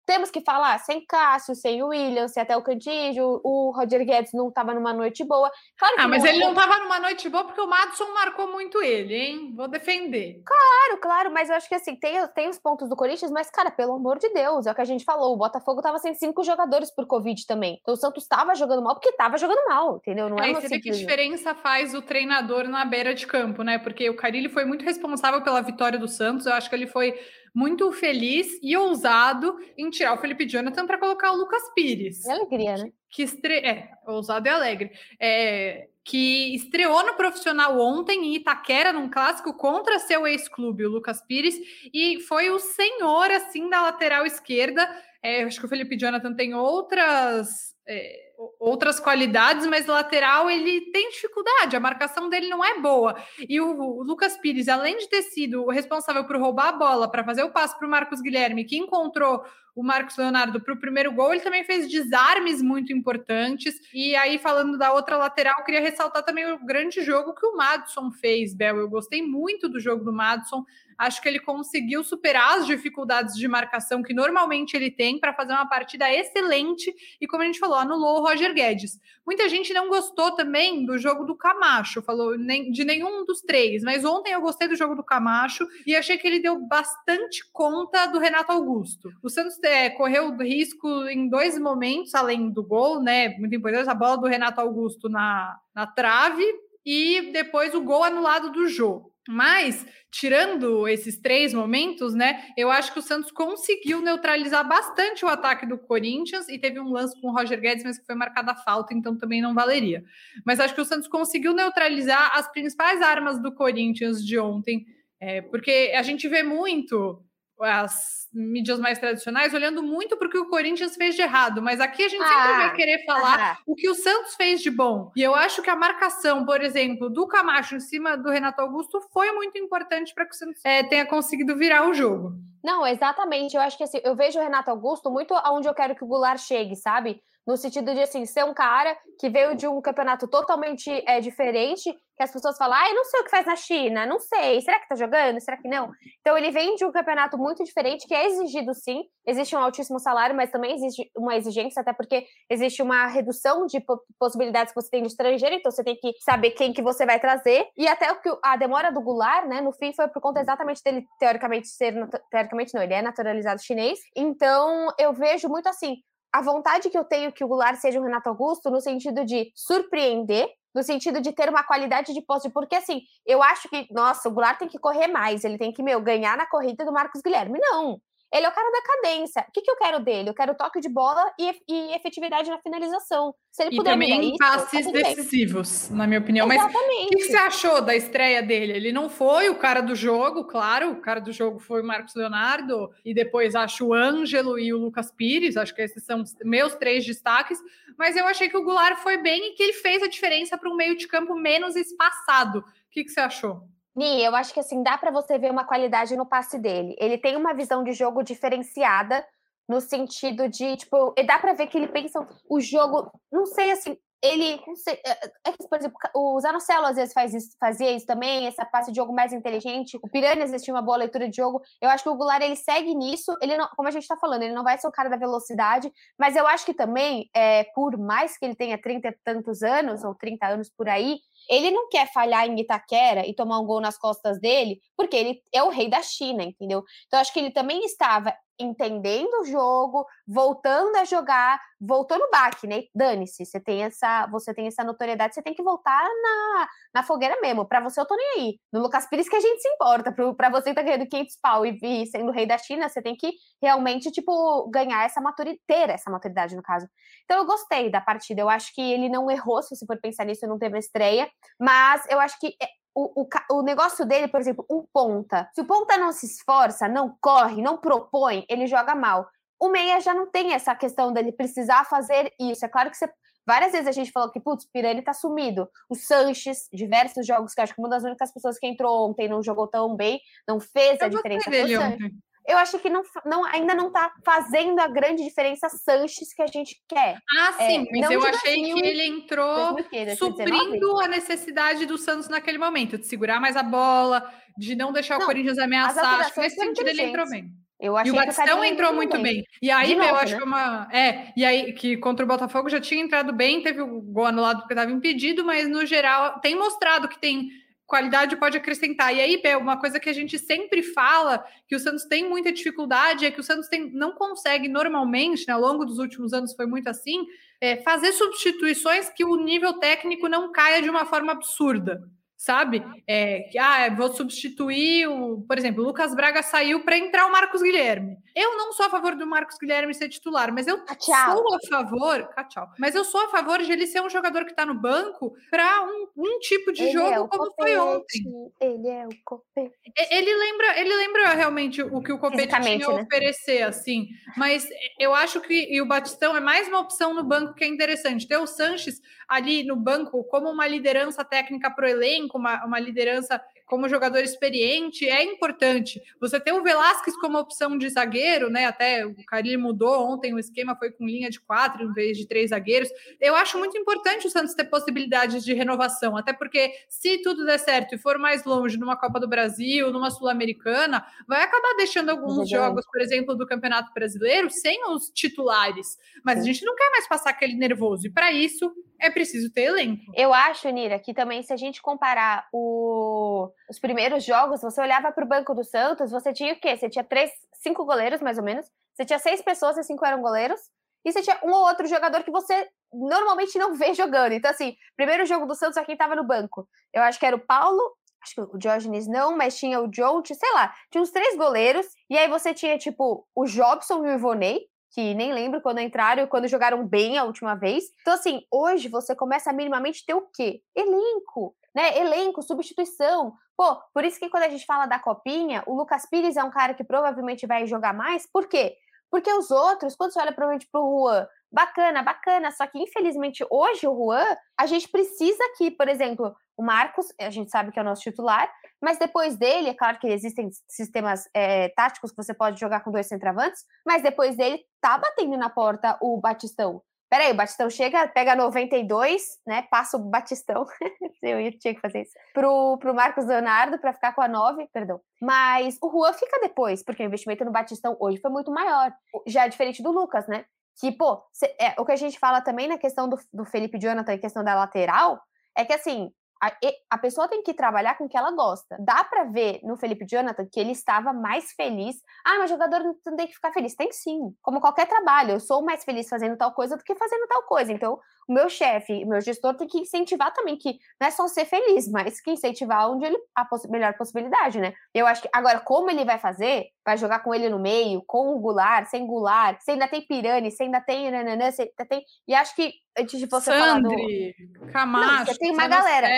temos 0.08 0.31
que 0.31 0.40
falar 0.40 0.78
sem 0.78 1.05
Cássio, 1.05 1.55
sem 1.55 1.82
o 1.82 1.88
William, 1.88 2.26
sem 2.28 2.43
até 2.43 2.56
o 2.56 2.62
Cantígio, 2.62 3.43
o 3.44 3.70
Roger 3.76 4.06
Guedes 4.06 4.32
não 4.32 4.49
estava 4.49 4.72
numa 4.72 4.94
noite 4.94 5.22
boa. 5.22 5.52
Claro 5.78 5.96
ah, 5.99 6.08
mas 6.08 6.22
não... 6.22 6.31
ele 6.31 6.38
não 6.38 6.52
estava 6.52 6.78
numa 6.78 6.99
noite 6.99 7.28
boa 7.28 7.44
porque 7.44 7.60
o 7.60 7.66
Madison 7.66 8.14
marcou 8.14 8.50
muito 8.50 8.82
ele, 8.82 9.14
hein? 9.14 9.52
Vou 9.55 9.69
defender. 9.69 10.40
Claro, 10.46 10.99
claro, 11.02 11.31
mas 11.31 11.50
eu 11.50 11.56
acho 11.56 11.69
que 11.69 11.75
assim, 11.75 11.94
tem, 11.94 12.26
tem 12.28 12.49
os 12.49 12.58
pontos 12.58 12.88
do 12.88 12.96
Corinthians, 12.96 13.31
mas, 13.31 13.50
cara, 13.50 13.70
pelo 13.70 13.93
amor 13.93 14.19
de 14.19 14.31
Deus, 14.31 14.66
é 14.66 14.72
o 14.72 14.75
que 14.75 14.81
a 14.81 14.87
gente 14.87 15.05
falou, 15.05 15.34
o 15.34 15.37
Botafogo 15.37 15.81
estava 15.81 15.99
sem 15.99 16.14
cinco 16.14 16.43
jogadores 16.43 16.90
por 16.90 17.06
Covid 17.06 17.46
também. 17.46 17.78
Então 17.82 17.93
o 17.93 17.96
Santos 17.99 18.22
estava 18.22 18.55
jogando 18.55 18.82
mal 18.82 18.94
porque 18.94 19.10
estava 19.10 19.37
jogando 19.37 19.69
mal, 19.69 19.96
entendeu? 19.96 20.31
Não 20.31 20.38
é, 20.38 20.52
é 20.52 20.55
você 20.55 20.69
vê 20.69 20.81
que 20.81 20.90
diferença 20.90 21.55
faz 21.55 21.93
o 21.93 22.00
treinador 22.00 22.66
na 22.66 22.82
beira 22.87 23.14
de 23.14 23.26
campo, 23.26 23.62
né? 23.62 23.76
Porque 23.76 24.08
o 24.08 24.16
Carilli 24.16 24.49
foi 24.49 24.64
muito 24.64 24.87
responsável 24.87 25.43
pela 25.43 25.60
vitória 25.60 25.99
do 25.99 26.08
Santos, 26.08 26.46
eu 26.46 26.55
acho 26.55 26.70
que 26.70 26.75
ele 26.75 26.87
foi 26.87 27.14
muito 27.54 27.90
feliz 27.92 28.58
e 28.62 28.76
ousado 28.76 29.58
em 29.76 29.90
tirar 29.90 30.14
o 30.14 30.18
Felipe 30.18 30.46
Jonathan 30.46 30.86
para 30.86 30.98
colocar 30.98 31.32
o 31.32 31.36
Lucas 31.36 31.62
Pires. 31.74 32.24
É 32.26 32.32
alegria, 32.32 32.76
né? 32.76 32.92
Que 33.10 33.22
estre... 33.22 33.54
É, 33.58 33.90
ousado 34.06 34.46
e 34.46 34.50
alegre. 34.50 34.90
É, 35.20 35.88
que 36.04 36.54
estreou 36.54 37.04
no 37.04 37.14
profissional 37.16 37.78
ontem 37.78 38.24
em 38.24 38.36
Itaquera, 38.36 38.94
num 38.94 39.10
clássico 39.10 39.52
contra 39.52 39.98
seu 39.98 40.26
ex-clube, 40.26 40.86
o 40.86 40.90
Lucas 40.90 41.20
Pires, 41.20 41.54
e 41.92 42.20
foi 42.20 42.48
o 42.48 42.58
senhor, 42.58 43.30
assim, 43.30 43.68
da 43.68 43.82
lateral 43.82 44.24
esquerda. 44.24 44.88
É, 45.22 45.42
acho 45.42 45.60
que 45.60 45.66
o 45.66 45.68
Felipe 45.68 45.98
Jonathan 45.98 46.32
tem 46.32 46.54
outras. 46.54 47.76
É, 47.86 48.27
outras 48.61 49.00
qualidades, 49.00 49.67
mas 49.67 49.87
lateral 49.87 50.49
ele 50.49 50.93
tem 50.93 51.11
dificuldade, 51.11 51.75
a 51.75 51.81
marcação 51.81 52.29
dele 52.29 52.49
não 52.49 52.64
é 52.64 52.79
boa. 52.79 53.17
E 53.49 53.61
o, 53.61 54.02
Lucas 54.02 54.37
Pires, 54.37 54.69
além 54.69 54.96
de 54.96 55.08
ter 55.08 55.23
sido 55.23 55.64
o 55.64 55.70
responsável 55.70 56.25
por 56.25 56.37
roubar 56.37 56.69
a 56.69 56.73
bola 56.73 57.11
para 57.11 57.25
fazer 57.25 57.43
o 57.43 57.50
passe 57.50 57.76
para 57.76 57.87
o 57.87 57.90
Marcos 57.90 58.20
Guilherme, 58.20 58.64
que 58.64 58.79
encontrou 58.79 59.44
o 59.75 59.82
Marcos 59.82 60.17
Leonardo 60.17 60.61
para 60.61 60.75
o 60.75 60.79
primeiro 60.79 61.12
gol, 61.12 61.32
ele 61.32 61.43
também 61.43 61.64
fez 61.64 61.88
desarmes 61.88 62.61
muito 62.62 62.93
importantes. 62.93 63.81
E 63.94 64.14
aí, 64.17 64.38
falando 64.38 64.76
da 64.76 64.93
outra 64.93 65.17
lateral, 65.17 65.64
queria 65.64 65.81
ressaltar 65.81 66.25
também 66.25 66.50
o 66.52 66.64
grande 66.64 67.00
jogo 67.02 67.34
que 67.34 67.46
o 67.46 67.56
Madison 67.56 68.11
fez, 68.11 68.55
Bel. 68.55 68.76
Eu 68.76 68.88
gostei 68.88 69.23
muito 69.23 69.69
do 69.69 69.79
jogo 69.79 70.05
do 70.05 70.12
Madison. 70.12 70.64
Acho 70.98 71.22
que 71.22 71.28
ele 71.28 71.38
conseguiu 71.38 72.02
superar 72.02 72.58
as 72.58 72.66
dificuldades 72.66 73.36
de 73.36 73.46
marcação 73.46 74.02
que 74.02 74.12
normalmente 74.12 74.74
ele 74.74 74.90
tem 74.90 75.20
para 75.20 75.32
fazer 75.32 75.52
uma 75.52 75.68
partida 75.68 76.12
excelente. 76.12 76.92
E 77.20 77.26
como 77.26 77.42
a 77.42 77.46
gente 77.46 77.60
falou, 77.60 77.76
anulou 77.76 78.18
o 78.18 78.26
Roger 78.26 78.52
Guedes. 78.52 78.98
Muita 79.24 79.48
gente 79.48 79.72
não 79.72 79.88
gostou 79.88 80.32
também 80.32 80.84
do 80.84 80.98
jogo 80.98 81.24
do 81.24 81.36
Camacho, 81.36 82.02
falou 82.02 82.36
de 82.36 82.84
nenhum 82.84 83.24
dos 83.24 83.42
três, 83.42 83.82
mas 83.82 84.05
ontem 84.05 84.32
eu 84.32 84.40
gostei 84.40 84.67
do 84.67 84.74
jogo 84.74 84.94
do 84.94 85.05
Camacho 85.05 85.69
e 85.86 85.94
achei 85.94 86.17
que 86.17 86.26
ele 86.26 86.40
deu 86.40 86.58
bastante 86.67 87.44
conta 87.52 88.06
do 88.06 88.19
Renato 88.19 88.50
Augusto. 88.50 89.10
O 89.22 89.28
Santos 89.28 89.62
é, 89.62 89.90
correu 89.90 90.34
risco 90.38 90.88
em 91.08 91.28
dois 91.28 91.58
momentos, 91.58 92.14
além 92.14 92.50
do 92.50 92.62
gol, 92.62 93.02
né? 93.02 93.36
Muito 93.38 93.55
importante, 93.55 93.88
a 93.88 93.94
bola 93.94 94.17
do 94.17 94.26
Renato 94.26 94.60
Augusto 94.60 95.08
na, 95.08 95.58
na 95.74 95.86
trave 95.86 96.44
e 96.84 97.31
depois 97.32 97.74
o 97.74 97.82
gol 97.82 98.02
anulado 98.02 98.50
do 98.50 98.67
Jô. 98.67 99.07
Mas, 99.31 99.85
tirando 100.11 100.89
esses 100.89 101.20
três 101.20 101.53
momentos, 101.53 102.15
né, 102.15 102.47
eu 102.56 102.70
acho 102.70 102.91
que 102.94 102.99
o 102.99 103.03
Santos 103.03 103.31
conseguiu 103.31 104.01
neutralizar 104.01 104.67
bastante 104.67 105.23
o 105.23 105.29
ataque 105.29 105.67
do 105.67 105.77
Corinthians 105.77 106.49
e 106.49 106.58
teve 106.58 106.81
um 106.81 106.91
lance 106.91 107.15
com 107.20 107.29
o 107.29 107.32
Roger 107.32 107.61
Guedes, 107.61 107.85
mas 107.85 107.99
que 107.99 108.06
foi 108.06 108.15
marcada 108.15 108.53
a 108.53 108.56
falta, 108.56 108.94
então 108.94 109.19
também 109.19 109.43
não 109.43 109.53
valeria. 109.53 110.03
Mas 110.47 110.61
acho 110.61 110.75
que 110.75 110.81
o 110.81 110.85
Santos 110.85 111.08
conseguiu 111.08 111.53
neutralizar 111.53 112.39
as 112.39 112.51
principais 112.51 113.03
armas 113.03 113.39
do 113.39 113.53
Corinthians 113.53 114.25
de 114.25 114.39
ontem, 114.39 114.87
é, 115.20 115.43
porque 115.43 115.93
a 115.94 116.03
gente 116.03 116.27
vê 116.27 116.43
muito 116.43 117.23
as 117.65 118.29
mídias 118.32 118.79
mais 118.79 118.98
tradicionais 118.98 119.55
olhando 119.55 119.82
muito 119.82 120.17
para 120.17 120.29
o 120.29 120.31
que 120.31 120.38
o 120.38 120.48
Corinthians 120.48 120.96
fez 120.96 121.15
de 121.15 121.22
errado, 121.22 121.62
mas 121.62 121.81
aqui 121.81 122.05
a 122.05 122.08
gente 122.08 122.22
ah, 122.22 122.29
sempre 122.29 122.53
vai 122.53 122.74
querer 122.74 123.05
falar 123.05 123.41
ah, 123.41 123.58
o 123.67 123.74
que 123.74 123.88
o 123.88 123.94
Santos 123.94 124.34
fez 124.34 124.60
de 124.60 124.70
bom. 124.70 125.10
E 125.17 125.22
eu 125.22 125.34
acho 125.34 125.62
que 125.62 125.70
a 125.70 125.77
marcação, 125.77 126.44
por 126.44 126.60
exemplo, 126.62 127.08
do 127.08 127.27
Camacho 127.27 127.77
em 127.77 127.81
cima 127.81 128.17
do 128.17 128.31
Renato 128.31 128.60
Augusto 128.60 129.00
foi 129.12 129.32
muito 129.32 129.56
importante 129.58 130.15
para 130.15 130.27
que 130.27 130.34
o 130.34 130.38
Santos 130.38 130.60
é, 130.65 130.82
tenha 130.82 131.06
conseguido 131.06 131.56
virar 131.56 131.88
o 131.88 131.94
jogo. 131.94 132.34
Não, 132.62 132.86
exatamente. 132.86 133.56
Eu 133.56 133.62
acho 133.62 133.77
que 133.77 133.84
assim, 133.84 134.00
eu 134.05 134.15
vejo 134.15 134.38
o 134.38 134.43
Renato 134.43 134.70
Augusto 134.70 135.10
muito 135.10 135.34
aonde 135.34 135.69
eu 135.69 135.74
quero 135.74 135.94
que 135.94 136.05
o 136.05 136.06
Goulart 136.06 136.38
chegue, 136.38 136.77
sabe? 136.77 137.20
No 137.48 137.56
sentido 137.56 137.94
de 137.94 138.02
assim, 138.02 138.26
ser 138.26 138.44
um 138.44 138.52
cara 138.52 138.94
que 139.19 139.31
veio 139.31 139.56
de 139.56 139.67
um 139.67 139.81
campeonato 139.81 140.28
totalmente 140.28 140.90
é, 141.06 141.19
diferente, 141.19 141.90
que 142.14 142.22
as 142.22 142.31
pessoas 142.31 142.58
falam, 142.58 142.76
ah, 142.76 142.90
eu 142.90 142.94
não 142.94 143.05
sei 143.05 143.20
o 143.20 143.24
que 143.24 143.31
faz 143.31 143.46
na 143.46 143.56
China, 143.56 144.05
não 144.05 144.19
sei, 144.19 144.60
será 144.60 144.78
que 144.78 144.88
tá 144.88 144.94
jogando? 144.94 145.40
Será 145.40 145.56
que 145.56 145.67
não? 145.67 145.90
Então 146.20 146.36
ele 146.36 146.50
vem 146.50 146.74
de 146.74 146.84
um 146.84 146.93
campeonato 146.93 147.38
muito 147.38 147.64
diferente, 147.64 148.06
que 148.06 148.12
é 148.12 148.26
exigido 148.26 148.74
sim, 148.74 149.02
existe 149.26 149.56
um 149.56 149.60
altíssimo 149.60 149.98
salário, 149.98 150.36
mas 150.36 150.50
também 150.50 150.74
existe 150.74 151.10
uma 151.17 151.36
exigência, 151.36 151.81
até 151.81 151.94
porque 151.94 152.26
existe 152.50 152.82
uma 152.82 153.06
redução 153.06 153.64
de 153.64 153.82
possibilidades 154.19 154.74
que 154.74 154.82
você 154.82 154.90
tem 154.90 155.00
de 155.00 155.08
estrangeiro, 155.08 155.55
então 155.55 155.72
você 155.72 155.82
tem 155.82 155.96
que 155.96 156.12
saber 156.20 156.50
quem 156.50 156.74
que 156.74 156.82
você 156.82 157.06
vai 157.06 157.19
trazer, 157.19 157.67
e 157.78 157.88
até 157.88 158.12
o 158.12 158.20
que 158.20 158.28
a 158.44 158.56
demora 158.58 158.93
do 158.93 159.00
Goulart, 159.00 159.46
né, 159.46 159.62
no 159.62 159.72
fim 159.72 159.94
foi 159.94 160.06
por 160.08 160.20
conta 160.20 160.40
exatamente 160.40 160.82
dele, 160.84 161.06
teoricamente, 161.19 161.69
ser, 161.69 161.94
teoricamente 162.31 162.74
não, 162.74 162.82
ele 162.82 162.93
é 162.93 163.00
naturalizado 163.00 163.62
chinês, 163.62 164.00
então 164.14 164.93
eu 164.98 165.14
vejo 165.14 165.48
muito 165.48 165.67
assim, 165.67 165.96
a 166.32 166.43
vontade 166.43 166.91
que 166.91 166.99
eu 166.99 167.05
tenho 167.05 167.32
que 167.32 167.44
o 167.44 167.49
Goulart 167.49 167.77
seja 167.77 168.01
o 168.01 168.03
Renato 168.03 168.29
Augusto, 168.29 168.70
no 168.70 168.81
sentido 168.81 169.25
de 169.25 169.51
surpreender, 169.55 170.49
no 170.75 170.82
sentido 170.82 171.20
de 171.20 171.32
ter 171.32 171.49
uma 171.49 171.65
qualidade 171.65 172.13
de 172.13 172.20
posse, 172.20 172.51
porque 172.51 172.77
assim, 172.77 173.03
eu 173.27 173.43
acho 173.43 173.69
que, 173.69 173.87
nossa, 173.91 174.29
o 174.29 174.32
Goulart 174.32 174.58
tem 174.58 174.69
que 174.69 174.79
correr 174.79 175.08
mais, 175.08 175.44
ele 175.44 175.58
tem 175.58 175.73
que, 175.73 175.82
meu, 175.82 176.01
ganhar 176.01 176.37
na 176.37 176.47
corrida 176.47 176.85
do 176.85 176.93
Marcos 176.93 177.20
Guilherme. 177.23 177.58
Não, 177.58 178.01
ele 178.32 178.44
é 178.44 178.49
o 178.49 178.53
cara 178.53 178.70
da 178.70 178.82
cadência. 178.82 179.44
O 179.49 179.53
que, 179.53 179.63
que 179.63 179.70
eu 179.70 179.77
quero 179.77 180.01
dele? 180.01 180.29
Eu 180.29 180.35
quero 180.35 180.55
toque 180.55 180.81
de 180.81 180.89
bola 180.89 181.25
e, 181.39 181.51
e 181.67 181.94
efetividade 181.94 182.51
na 182.51 182.58
finalização. 182.58 183.35
Se 183.51 183.63
ele 183.63 183.75
e 183.75 183.77
puder 183.77 183.93
também 183.93 184.29
isso, 184.29 184.37
passes 184.39 184.85
tá 184.85 184.93
decisivos, 184.93 185.91
na 185.91 186.06
minha 186.06 186.20
opinião. 186.20 186.51
Exatamente. 186.51 186.77
Mas 186.77 187.05
o 187.05 187.08
que, 187.08 187.17
que, 187.17 187.25
você 187.25 187.37
achou 187.37 187.81
da 187.81 187.97
estreia 187.97 188.43
dele? 188.43 188.73
Ele 188.75 188.93
não 188.93 189.08
foi 189.08 189.49
o 189.49 189.56
cara 189.56 189.81
do 189.81 189.94
jogo, 189.94 190.44
claro. 190.44 190.91
O 190.93 191.01
cara 191.01 191.20
do 191.20 191.32
jogo 191.32 191.58
foi 191.58 191.81
o 191.81 191.87
Marcos 191.87 192.15
Leonardo 192.15 192.91
e 193.03 193.15
depois 193.15 193.55
acho 193.55 193.87
o 193.87 193.94
Ângelo 193.94 194.58
e 194.58 194.75
o 194.75 194.79
Lucas 194.79 195.11
Pires. 195.11 195.56
Acho 195.56 195.75
que 195.75 195.82
esses 195.82 196.05
são 196.05 196.23
meus 196.44 196.75
três 196.75 197.06
destaques. 197.06 197.58
Mas 197.97 198.15
eu 198.15 198.27
achei 198.27 198.49
que 198.49 198.56
o 198.56 198.63
Goulart 198.63 198.99
foi 198.99 199.17
bem 199.17 199.53
e 199.53 199.55
que 199.55 199.63
ele 199.63 199.73
fez 199.73 200.03
a 200.03 200.06
diferença 200.06 200.58
para 200.58 200.70
um 200.70 200.77
meio 200.77 200.97
de 200.97 201.08
campo 201.08 201.35
menos 201.35 201.77
espaçado. 201.77 202.58
O 202.58 202.65
que, 202.91 203.05
que 203.05 203.11
você 203.11 203.20
achou? 203.20 203.63
Ni, 203.98 204.22
eu 204.22 204.36
acho 204.36 204.55
que 204.55 204.60
assim, 204.60 204.81
dá 204.81 204.96
para 204.96 205.10
você 205.10 205.36
ver 205.40 205.50
uma 205.50 205.64
qualidade 205.64 206.17
no 206.17 206.24
passe 206.24 206.56
dele. 206.56 206.94
Ele 207.00 207.19
tem 207.19 207.34
uma 207.34 207.52
visão 207.52 207.82
de 207.82 207.93
jogo 207.93 208.22
diferenciada 208.22 209.26
no 209.69 209.81
sentido 209.81 210.48
de, 210.48 210.76
tipo, 210.76 211.12
dá 211.26 211.36
para 211.40 211.52
ver 211.52 211.67
que 211.67 211.76
ele 211.76 211.88
pensa 211.88 212.24
o 212.48 212.60
jogo, 212.60 213.10
não 213.31 213.44
sei 213.44 213.72
assim, 213.72 213.98
ele, 214.22 214.60
não 214.67 214.76
sei, 214.76 214.94
é, 215.05 215.50
é 215.50 215.52
que, 215.52 215.69
por 215.69 215.78
exemplo, 215.78 215.96
o 216.14 216.40
Zanocelo 216.40 216.86
às 216.86 216.96
vezes 216.96 217.12
faz 217.12 217.34
isso, 217.34 217.56
fazia 217.58 217.90
isso 217.90 218.06
também, 218.06 218.46
essa 218.46 218.64
passe 218.64 218.93
de 218.93 218.96
jogo 218.96 219.12
mais 219.12 219.32
inteligente, 219.32 219.98
o 220.00 220.08
Piranha 220.08 220.44
às 220.44 220.50
vezes 220.50 220.64
tinha 220.64 220.74
uma 220.74 220.82
boa 220.82 220.96
leitura 220.96 221.28
de 221.28 221.36
jogo, 221.36 221.60
eu 221.81 221.90
acho 221.90 222.05
que 222.05 222.08
o 222.08 222.14
Goulart, 222.17 222.43
ele 222.43 222.56
segue 222.56 222.94
nisso, 222.94 223.36
ele 223.43 223.56
não, 223.56 223.69
como 223.76 223.88
a 223.88 223.90
gente 223.90 224.06
tá 224.06 224.17
falando, 224.17 224.43
ele 224.43 224.55
não 224.55 224.64
vai 224.64 224.78
ser 224.78 224.86
o 224.86 224.93
cara 224.93 225.08
da 225.08 225.17
velocidade, 225.17 225.93
mas 226.17 226.36
eu 226.36 226.46
acho 226.46 226.64
que 226.64 226.72
também, 226.72 227.28
é, 227.34 227.64
por 227.74 227.98
mais 227.98 228.38
que 228.38 228.44
ele 228.44 228.55
tenha 228.55 228.81
30 228.81 229.08
e 229.08 229.17
tantos 229.24 229.62
anos, 229.62 230.05
ou 230.05 230.14
30 230.14 230.46
anos 230.46 230.70
por 230.70 230.88
aí, 230.88 231.19
ele 231.48 231.70
não 231.70 231.88
quer 231.88 232.10
falhar 232.12 232.46
em 232.46 232.60
Itaquera 232.60 233.26
e 233.26 233.34
tomar 233.34 233.58
um 233.58 233.66
gol 233.66 233.80
nas 233.80 233.98
costas 233.98 234.40
dele, 234.40 234.80
porque 234.96 235.16
ele 235.16 235.42
é 235.52 235.62
o 235.62 235.68
rei 235.68 235.88
da 235.88 236.02
China, 236.02 236.42
entendeu? 236.42 236.84
Então, 237.06 237.20
acho 237.20 237.32
que 237.32 237.38
ele 237.38 237.50
também 237.50 237.84
estava 237.84 238.34
entendendo 238.58 239.40
o 239.40 239.44
jogo, 239.44 240.04
voltando 240.26 240.96
a 240.96 241.04
jogar, 241.04 241.60
voltou 241.80 242.18
no 242.18 242.28
baque, 242.30 242.66
né? 242.66 242.82
Dane-se, 242.94 243.46
você 243.46 243.60
tem 243.60 243.84
essa, 243.84 244.26
você 244.26 244.52
tem 244.52 244.66
essa 244.66 244.82
notoriedade, 244.82 245.34
você 245.34 245.42
tem 245.42 245.54
que 245.54 245.62
voltar 245.62 246.02
na, 246.02 246.68
na 246.94 247.02
fogueira 247.02 247.40
mesmo. 247.40 247.66
Para 247.66 247.80
você 247.80 248.00
eu 248.00 248.06
tô 248.06 248.16
nem 248.16 248.32
aí. 248.36 248.60
No 248.72 248.80
Lucas 248.80 249.08
Pires 249.08 249.28
que 249.28 249.36
a 249.36 249.40
gente 249.40 249.62
se 249.62 249.68
importa, 249.68 250.12
para 250.36 250.50
você 250.50 250.70
que 250.70 250.74
tá 250.74 250.82
ganhando 250.82 251.06
500 251.06 251.38
pau 251.40 251.64
e, 251.64 251.78
e 251.82 252.06
sendo 252.06 252.32
rei 252.32 252.46
da 252.46 252.58
China, 252.58 252.88
você 252.88 253.00
tem 253.00 253.16
que 253.16 253.32
realmente 253.62 254.10
tipo 254.10 254.68
ganhar 254.70 255.04
essa 255.04 255.20
maturidade, 255.20 255.62
ter 255.66 255.90
essa 255.90 256.10
maturidade 256.10 256.56
no 256.56 256.62
caso. 256.62 256.88
Então 257.24 257.38
eu 257.38 257.46
gostei 257.46 257.90
da 257.90 258.00
partida. 258.00 258.40
Eu 258.40 258.48
acho 258.48 258.74
que 258.74 258.80
ele 258.80 259.08
não 259.08 259.30
errou, 259.30 259.62
se 259.62 259.76
você 259.76 259.86
for 259.86 259.98
pensar 260.00 260.24
nisso, 260.24 260.46
não 260.46 260.58
teve 260.58 260.78
estreia, 260.78 261.28
mas 261.58 262.05
eu 262.08 262.20
acho 262.20 262.39
que 262.39 262.55
é, 262.61 262.67
o, 262.94 263.23
o, 263.23 263.29
o, 263.58 263.63
negócio 263.63 264.05
dele, 264.05 264.29
por 264.29 264.41
exemplo, 264.41 264.65
um 264.70 264.85
ponta. 264.93 265.49
Se 265.55 265.61
o 265.61 265.67
ponta 265.67 265.97
não 265.97 266.13
se 266.13 266.27
esforça, 266.27 266.89
não 266.89 267.17
corre, 267.20 267.63
não 267.63 267.77
propõe, 267.77 268.44
ele 268.49 268.67
joga 268.67 268.94
mal. 268.94 269.29
O 269.61 269.69
meia 269.69 270.01
já 270.01 270.15
não 270.15 270.31
tem 270.31 270.53
essa 270.53 270.75
questão 270.75 271.13
dele 271.13 271.32
precisar 271.32 271.85
fazer 271.85 272.32
isso. 272.41 272.65
É 272.65 272.69
claro 272.69 272.91
que 272.91 272.97
você. 272.97 273.08
Várias 273.47 273.73
vezes 273.73 273.89
a 273.89 273.93
gente 273.93 274.13
falou 274.13 274.31
que, 274.31 274.41
putz, 274.41 274.67
Pirani 274.70 275.01
tá 275.01 275.15
sumido. 275.15 275.69
O 275.89 275.94
Sanches, 275.94 276.69
diversos 276.70 277.27
jogos 277.27 277.55
que 277.55 277.61
acho 277.63 277.75
que 277.75 277.81
uma 277.81 277.89
das 277.89 278.05
únicas 278.05 278.31
pessoas 278.31 278.58
que 278.58 278.67
entrou 278.67 279.08
ontem 279.08 279.27
não 279.27 279.43
jogou 279.43 279.67
tão 279.67 279.97
bem, 279.97 280.20
não 280.47 280.61
fez 280.61 281.01
a 281.01 281.08
diferença. 281.08 281.49
Dele 281.49 281.79
ontem 281.79 282.13
eu 282.48 282.56
acho 282.56 282.78
que 282.78 282.88
não, 282.88 283.02
não, 283.26 283.44
ainda 283.44 283.74
não 283.74 283.88
está 283.88 284.10
fazendo 284.24 284.81
a 284.81 284.88
grande 284.88 285.22
diferença 285.22 285.69
Sanches 285.69 286.32
que 286.34 286.43
a 286.43 286.46
gente 286.46 286.81
quer. 286.88 287.19
Ah, 287.36 287.55
é, 287.58 287.67
sim, 287.69 287.86
é, 287.86 288.00
mas 288.00 288.10
eu 288.10 288.24
achei 288.24 288.56
2000, 288.56 288.76
que 288.76 288.86
ele 288.86 289.06
entrou 289.06 289.72
2019? 289.74 290.17
suprindo 290.17 291.00
a 291.00 291.06
necessidade 291.06 291.84
do 291.84 291.98
Santos 291.98 292.28
naquele 292.28 292.58
momento, 292.58 292.96
de 292.96 293.06
segurar 293.06 293.38
mais 293.38 293.56
a 293.56 293.62
bola, 293.62 294.32
de 294.56 294.74
não 294.74 294.93
deixar 294.93 295.19
não, 295.19 295.24
o 295.24 295.26
Corinthians 295.26 295.58
ameaçar. 295.58 296.20
Acho 296.20 296.32
que 296.32 296.40
nesse 296.40 296.56
sentido 296.56 296.88
ele 296.88 297.02
entrou 297.02 297.28
bem. 297.28 297.52
Eu 297.81 297.96
achei 297.96 298.10
e 298.10 298.12
o 298.12 298.17
Batistão 298.17 298.64
entrou 298.64 298.93
muito 298.93 299.12
bem. 299.12 299.22
bem. 299.22 299.44
E 299.62 299.70
aí, 299.70 299.94
novo, 299.94 300.08
eu 300.08 300.17
acho 300.17 300.32
né? 300.32 300.38
que 300.38 300.44
uma. 300.44 300.88
É, 300.90 301.32
e 301.36 301.44
aí, 301.44 301.72
que 301.74 301.96
contra 301.98 302.24
o 302.24 302.28
Botafogo 302.28 302.69
já 302.69 302.81
tinha 302.81 303.00
entrado 303.00 303.32
bem, 303.32 303.62
teve 303.62 303.81
o 303.81 304.00
gol 304.00 304.26
anulado 304.26 304.60
porque 304.60 304.74
estava 304.74 304.90
impedido, 304.90 305.44
mas 305.44 305.69
no 305.69 305.86
geral 305.86 306.40
tem 306.40 306.56
mostrado 306.56 307.08
que 307.08 307.20
tem 307.20 307.50
qualidade 307.88 308.36
pode 308.36 308.58
acrescentar. 308.58 309.14
E 309.14 309.20
aí, 309.20 309.42
uma 309.56 309.78
coisa 309.80 309.98
que 309.98 310.10
a 310.10 310.12
gente 310.12 310.38
sempre 310.38 310.82
fala, 310.82 311.42
que 311.66 311.74
o 311.74 311.80
Santos 311.80 312.04
tem 312.04 312.28
muita 312.28 312.52
dificuldade, 312.52 313.24
é 313.24 313.30
que 313.30 313.40
o 313.40 313.42
Santos 313.42 313.66
tem, 313.66 313.90
não 313.90 314.12
consegue 314.12 314.68
normalmente, 314.68 315.48
né, 315.48 315.54
ao 315.54 315.60
longo 315.60 315.86
dos 315.86 315.98
últimos 315.98 316.34
anos 316.34 316.54
foi 316.54 316.66
muito 316.66 316.86
assim, 316.86 317.26
é, 317.60 317.76
fazer 317.78 318.12
substituições 318.12 319.08
que 319.08 319.24
o 319.24 319.36
nível 319.36 319.72
técnico 319.78 320.28
não 320.28 320.52
caia 320.52 320.82
de 320.82 320.90
uma 320.90 321.06
forma 321.06 321.32
absurda 321.32 322.02
sabe? 322.38 322.84
É, 323.04 323.50
ah, 323.58 323.92
vou 323.96 324.14
substituir 324.14 325.08
o, 325.08 325.42
por 325.42 325.58
exemplo, 325.58 325.82
o 325.82 325.86
Lucas 325.88 326.14
Braga 326.14 326.40
saiu 326.40 326.84
para 326.84 326.96
entrar 326.96 327.26
o 327.26 327.32
Marcos 327.32 327.60
Guilherme. 327.60 328.16
Eu 328.38 328.56
não 328.56 328.72
sou 328.72 328.86
a 328.86 328.90
favor 328.90 329.16
do 329.16 329.26
Marcos 329.26 329.58
Guilherme 329.58 329.92
ser 329.92 330.08
titular, 330.08 330.52
mas 330.54 330.68
eu 330.68 330.80
ah, 330.86 330.96
sou 331.00 331.54
a 331.54 331.58
favor, 331.68 332.30
tchau, 332.48 332.70
mas 332.78 332.94
eu 332.94 333.02
sou 333.02 333.20
a 333.22 333.28
favor 333.30 333.60
de 333.60 333.72
ele 333.72 333.84
ser 333.84 334.00
um 334.00 334.08
jogador 334.08 334.44
que 334.44 334.52
está 334.52 334.64
no 334.64 334.74
banco 334.74 335.34
para 335.50 335.82
um, 335.82 336.06
um, 336.16 336.38
tipo 336.38 336.72
de 336.72 336.84
ele 336.84 336.92
jogo 336.92 337.08
é 337.08 337.16
como 337.16 337.28
copete, 337.28 337.54
foi 337.56 337.76
ontem. 337.76 338.52
Ele 338.60 338.88
é 338.88 339.06
o 339.06 339.10
copete. 339.24 339.74
Ele 340.08 340.36
lembra, 340.36 340.80
ele 340.80 340.94
lembra 340.94 341.30
realmente 341.30 341.82
o 341.82 342.00
que 342.00 342.12
o 342.12 342.18
copete 342.20 342.60
tinha 342.60 342.86
a 342.86 342.92
né? 342.92 343.02
oferecer, 343.02 343.62
assim, 343.62 344.06
mas 344.36 344.68
eu 345.00 345.12
acho 345.16 345.40
que 345.40 345.74
e 345.74 345.82
o 345.82 345.86
Batistão 345.86 346.36
é 346.36 346.40
mais 346.40 346.68
uma 346.68 346.78
opção 346.78 347.12
no 347.12 347.24
banco 347.24 347.54
que 347.54 347.64
é 347.64 347.66
interessante. 347.66 348.28
Ter 348.28 348.36
o 348.36 348.46
Sanches 348.46 349.00
ali 349.26 349.64
no 349.64 349.74
banco 349.74 350.22
como 350.22 350.48
uma 350.48 350.68
liderança 350.68 351.24
técnica 351.24 351.72
para 351.72 351.86
o 351.86 351.90
elenco, 351.90 352.38
uma, 352.38 352.64
uma 352.64 352.78
liderança 352.78 353.42
como 353.69 353.89
jogador 353.89 354.20
experiente, 354.20 355.06
é 355.06 355.22
importante. 355.22 356.01
Você 356.20 356.41
ter 356.41 356.53
o 356.53 356.63
Velasquez 356.63 357.17
como 357.19 357.39
opção 357.39 357.77
de 357.77 357.89
zagueiro, 357.89 358.48
né? 358.51 358.65
Até 358.65 359.06
o 359.06 359.15
Carilho 359.27 359.60
mudou 359.60 360.08
ontem, 360.10 360.32
o 360.32 360.39
esquema 360.39 360.75
foi 360.75 360.91
com 360.91 361.06
linha 361.06 361.29
de 361.29 361.39
quatro 361.39 361.84
em 361.84 361.93
vez 361.93 362.17
de 362.17 362.27
três 362.27 362.51
zagueiros. 362.51 362.89
Eu 363.20 363.37
acho 363.37 363.58
muito 363.58 363.77
importante 363.77 364.27
o 364.27 364.31
Santos 364.31 364.55
ter 364.55 364.65
possibilidades 364.65 365.44
de 365.44 365.53
renovação, 365.53 366.17
até 366.17 366.32
porque 366.32 366.72
se 366.89 367.19
tudo 367.19 367.44
der 367.44 367.58
certo 367.58 367.94
e 367.94 367.98
for 367.98 368.19
mais 368.19 368.44
longe 368.44 368.79
numa 368.79 368.96
Copa 368.96 369.20
do 369.20 369.29
Brasil, 369.29 369.93
numa 369.93 370.10
Sul-Americana, 370.10 371.05
vai 371.27 371.43
acabar 371.43 371.77
deixando 371.77 372.08
alguns 372.08 372.48
jogos, 372.48 372.87
por 372.87 373.01
exemplo, 373.01 373.37
do 373.37 373.46
Campeonato 373.46 373.93
Brasileiro 373.93 374.51
sem 374.51 374.82
os 374.91 375.10
titulares. 375.10 375.98
Mas 376.25 376.41
a 376.41 376.43
gente 376.43 376.65
não 376.65 376.75
quer 376.75 376.91
mais 376.91 377.06
passar 377.06 377.31
aquele 377.31 377.55
nervoso. 377.55 378.06
E 378.06 378.10
para 378.10 378.32
isso 378.32 378.72
é 379.00 379.10
preciso 379.10 379.52
ter 379.52 379.64
elenco. 379.64 380.02
Eu 380.14 380.32
acho, 380.34 380.69
Nira, 380.70 380.98
que 380.98 381.14
também 381.14 381.43
se 381.43 381.52
a 381.52 381.56
gente 381.56 381.81
comparar 381.81 382.46
o... 382.52 383.50
os 383.70 383.78
primeiros 383.78 384.24
jogos, 384.24 384.60
você 384.60 384.81
olhava 384.81 385.12
para 385.12 385.24
o 385.24 385.28
banco 385.28 385.55
do 385.55 385.64
Santos, 385.64 386.10
você 386.10 386.32
tinha 386.32 386.52
o 386.52 386.60
quê? 386.60 386.76
Você 386.76 386.88
tinha 386.88 387.05
três, 387.05 387.31
cinco 387.55 387.84
goleiros, 387.84 388.20
mais 388.20 388.38
ou 388.38 388.44
menos. 388.44 388.67
Você 388.94 389.05
tinha 389.05 389.19
seis 389.19 389.40
pessoas 389.43 389.76
e 389.78 389.82
cinco 389.82 390.05
eram 390.05 390.20
goleiros. 390.20 390.60
E 391.05 391.12
você 391.12 391.22
tinha 391.22 391.38
um 391.44 391.52
ou 391.52 391.67
outro 391.67 391.86
jogador 391.86 392.22
que 392.22 392.31
você 392.31 392.69
normalmente 392.93 393.58
não 393.58 393.74
vê 393.74 393.94
jogando. 393.94 394.32
Então, 394.32 394.50
assim, 394.50 394.74
primeiro 394.96 395.24
jogo 395.24 395.46
do 395.46 395.55
Santos, 395.55 395.78
quem 395.84 395.94
estava 395.94 396.17
no 396.17 396.26
banco? 396.26 396.69
Eu 396.93 397.02
acho 397.02 397.19
que 397.19 397.26
era 397.26 397.36
o 397.36 397.46
Paulo, 397.46 397.81
acho 398.22 398.34
que 398.34 398.40
o 398.40 398.58
Diógenes 398.58 399.06
não, 399.06 399.36
mas 399.36 399.56
tinha 399.56 399.81
o 399.81 399.88
Jonte, 399.88 400.34
sei 400.34 400.52
lá, 400.52 400.74
tinha 400.90 401.02
uns 401.02 401.10
três 401.10 401.36
goleiros, 401.36 401.86
e 402.10 402.19
aí 402.19 402.28
você 402.28 402.52
tinha, 402.52 402.76
tipo, 402.76 403.26
o 403.34 403.44
Jobson 403.46 404.05
e 404.05 404.10
o 404.10 404.14
Ivonei, 404.14 404.68
que 404.90 405.14
nem 405.14 405.32
lembro 405.32 405.60
quando 405.60 405.80
entraram 405.80 406.22
e 406.22 406.26
quando 406.26 406.48
jogaram 406.48 406.86
bem 406.86 407.18
a 407.18 407.24
última 407.24 407.54
vez. 407.54 407.84
Então, 408.00 408.14
assim, 408.14 408.42
hoje 408.50 408.88
você 408.88 409.14
começa 409.14 409.50
a 409.50 409.52
minimamente 409.52 410.04
ter 410.04 410.14
o 410.14 410.26
quê? 410.32 410.62
Elenco, 410.74 411.54
né? 411.74 411.98
Elenco, 411.98 412.42
substituição. 412.42 413.34
Pô, 413.56 413.76
por 413.92 414.04
isso 414.04 414.18
que 414.18 414.30
quando 414.30 414.44
a 414.44 414.48
gente 414.48 414.64
fala 414.64 414.86
da 414.86 414.98
copinha, 414.98 415.62
o 415.66 415.74
Lucas 415.74 416.06
Pires 416.08 416.36
é 416.36 416.44
um 416.44 416.50
cara 416.50 416.74
que 416.74 416.84
provavelmente 416.84 417.46
vai 417.46 417.66
jogar 417.66 417.92
mais. 417.92 418.26
Por 418.30 418.46
quê? 418.46 418.76
Porque 419.10 419.32
os 419.32 419.50
outros, 419.50 419.96
quando 419.96 420.12
você 420.12 420.20
olha 420.20 420.32
provavelmente 420.32 420.68
pro 420.70 420.82
Juan, 420.82 421.26
bacana, 421.50 422.02
bacana, 422.02 422.50
só 422.50 422.67
que 422.67 422.78
infelizmente 422.78 423.44
hoje 423.50 423.86
o 423.86 423.94
Juan, 423.94 424.36
a 424.58 424.67
gente 424.67 424.88
precisa 424.88 425.43
que, 425.56 425.70
por 425.70 425.88
exemplo, 425.88 426.34
o 426.56 426.62
Marcos, 426.62 427.06
a 427.20 427.31
gente 427.31 427.50
sabe 427.50 427.70
que 427.72 427.78
é 427.78 427.82
o 427.82 427.84
nosso 427.84 428.02
titular, 428.02 428.52
mas 428.82 428.98
depois 428.98 429.36
dele, 429.36 429.70
é 429.70 429.74
claro 429.74 429.98
que 429.98 430.08
existem 430.08 430.50
sistemas 430.69 431.28
é, 431.34 431.69
táticos 431.70 432.10
que 432.10 432.17
você 432.17 432.34
pode 432.34 432.58
jogar 432.58 432.81
com 432.81 432.90
dois 432.90 433.06
centravantes, 433.06 433.64
mas 433.86 434.02
depois 434.02 434.36
dele 434.36 434.62
tá 434.81 434.98
batendo 434.98 435.36
na 435.36 435.48
porta 435.48 435.96
o 436.00 436.20
Batistão. 436.20 436.82
Peraí, 437.10 437.32
o 437.32 437.34
Batistão 437.34 437.70
chega, 437.70 438.06
pega 438.08 438.36
92, 438.36 439.22
né? 439.46 439.62
Passa 439.70 439.96
o 439.96 440.00
Batistão. 440.00 440.67
eu 441.22 441.58
tinha 441.58 441.74
que 441.74 441.81
fazer 441.81 442.02
isso. 442.02 442.12
Pro, 442.34 442.76
pro 442.78 442.94
Marcos 442.94 443.24
Leonardo, 443.24 443.78
para 443.78 443.94
ficar 443.94 444.14
com 444.14 444.20
a 444.20 444.28
9, 444.28 444.69
perdão. 444.72 445.00
Mas 445.20 445.78
o 445.82 445.90
Juan 445.90 446.12
fica 446.12 446.38
depois, 446.40 446.84
porque 446.84 447.02
o 447.02 447.06
investimento 447.06 447.44
no 447.46 447.50
Batistão 447.50 447.96
hoje 447.98 448.20
foi 448.20 448.31
muito 448.31 448.50
maior. 448.50 448.93
Já 449.26 449.46
é 449.46 449.48
diferente 449.48 449.82
do 449.82 449.90
Lucas, 449.90 450.28
né? 450.28 450.44
Que, 450.81 450.93
pô, 450.93 451.23
cê, 451.32 451.55
é, 451.61 451.75
o 451.79 451.85
que 451.85 451.93
a 451.93 451.97
gente 451.97 452.19
fala 452.19 452.41
também 452.41 452.69
na 452.69 452.79
questão 452.79 453.08
do, 453.08 453.19
do 453.32 453.44
Felipe 453.44 453.79
Jonathan 453.79 454.15
e 454.15 454.19
questão 454.19 454.44
da 454.44 454.55
lateral, 454.55 455.20
é 455.56 455.65
que 455.65 455.73
assim, 455.73 456.13
a, 456.40 456.52
a, 456.90 456.98
pessoa 456.98 457.28
tem 457.28 457.42
que 457.42 457.54
trabalhar 457.54 457.96
com 457.96 458.04
o 458.04 458.08
que 458.08 458.16
ela 458.16 458.30
gosta. 458.30 458.76
Dá 458.78 459.04
para 459.04 459.24
ver 459.24 459.60
no 459.62 459.76
Felipe 459.76 460.06
Jonathan 460.06 460.46
que 460.50 460.60
ele 460.60 460.72
estava 460.72 461.12
mais 461.12 461.52
feliz. 461.52 461.96
Ah, 462.24 462.38
mas 462.38 462.50
jogador 462.50 462.80
não 462.82 463.16
tem 463.16 463.26
que 463.26 463.34
ficar 463.34 463.52
feliz. 463.52 463.74
Tem 463.74 463.90
sim. 463.92 464.32
Como 464.42 464.60
qualquer 464.60 464.86
trabalho, 464.86 465.32
eu 465.32 465.40
sou 465.40 465.62
mais 465.62 465.84
feliz 465.84 466.08
fazendo 466.08 466.36
tal 466.36 466.52
coisa 466.52 466.76
do 466.76 466.82
que 466.82 466.94
fazendo 466.94 467.26
tal 467.26 467.42
coisa. 467.42 467.72
Então, 467.72 467.98
o 468.28 468.32
meu 468.32 468.48
chefe, 468.48 469.04
o 469.04 469.08
meu 469.08 469.20
gestor 469.20 469.54
tem 469.54 469.66
que 469.66 469.80
incentivar 469.80 470.32
também 470.32 470.56
que 470.56 470.78
não 471.00 471.08
é 471.08 471.10
só 471.10 471.26
ser 471.26 471.46
feliz, 471.46 471.88
mas 471.88 472.20
que 472.20 472.30
incentivar 472.30 472.90
onde 472.90 473.06
ele 473.06 473.18
a 473.34 473.44
poss 473.44 473.66
melhor 473.68 473.96
possibilidade, 473.96 474.60
né? 474.60 474.74
Eu 474.94 475.06
acho 475.06 475.22
que 475.22 475.28
agora 475.32 475.60
como 475.60 475.90
ele 475.90 476.04
vai 476.04 476.18
fazer? 476.18 476.66
Vai 476.84 476.98
jogar 476.98 477.20
com 477.20 477.34
ele 477.34 477.48
no 477.48 477.58
meio, 477.58 478.02
com 478.06 478.34
o 478.34 478.38
Goulart, 478.38 478.86
sem 478.86 479.06
Goulart, 479.06 479.60
se 479.60 479.70
ainda 479.70 479.88
tem 479.88 480.06
Pirani, 480.06 480.50
se 480.50 480.62
ainda 480.62 480.80
tem 480.80 481.10
nananã, 481.10 481.50
se 481.50 481.62
ainda 481.62 481.86
tem 481.88 482.04
e 482.26 482.34
acho 482.34 482.54
que 482.54 482.74
antes 482.98 483.19
de 483.19 483.26
você 483.26 483.52
Sandri, 483.52 483.60
falar 483.60 484.67
do 484.67 484.72
Camacho, 484.72 485.31
não, 485.31 485.38
tem 485.38 485.52
uma 485.52 485.69
galera. 485.69 486.08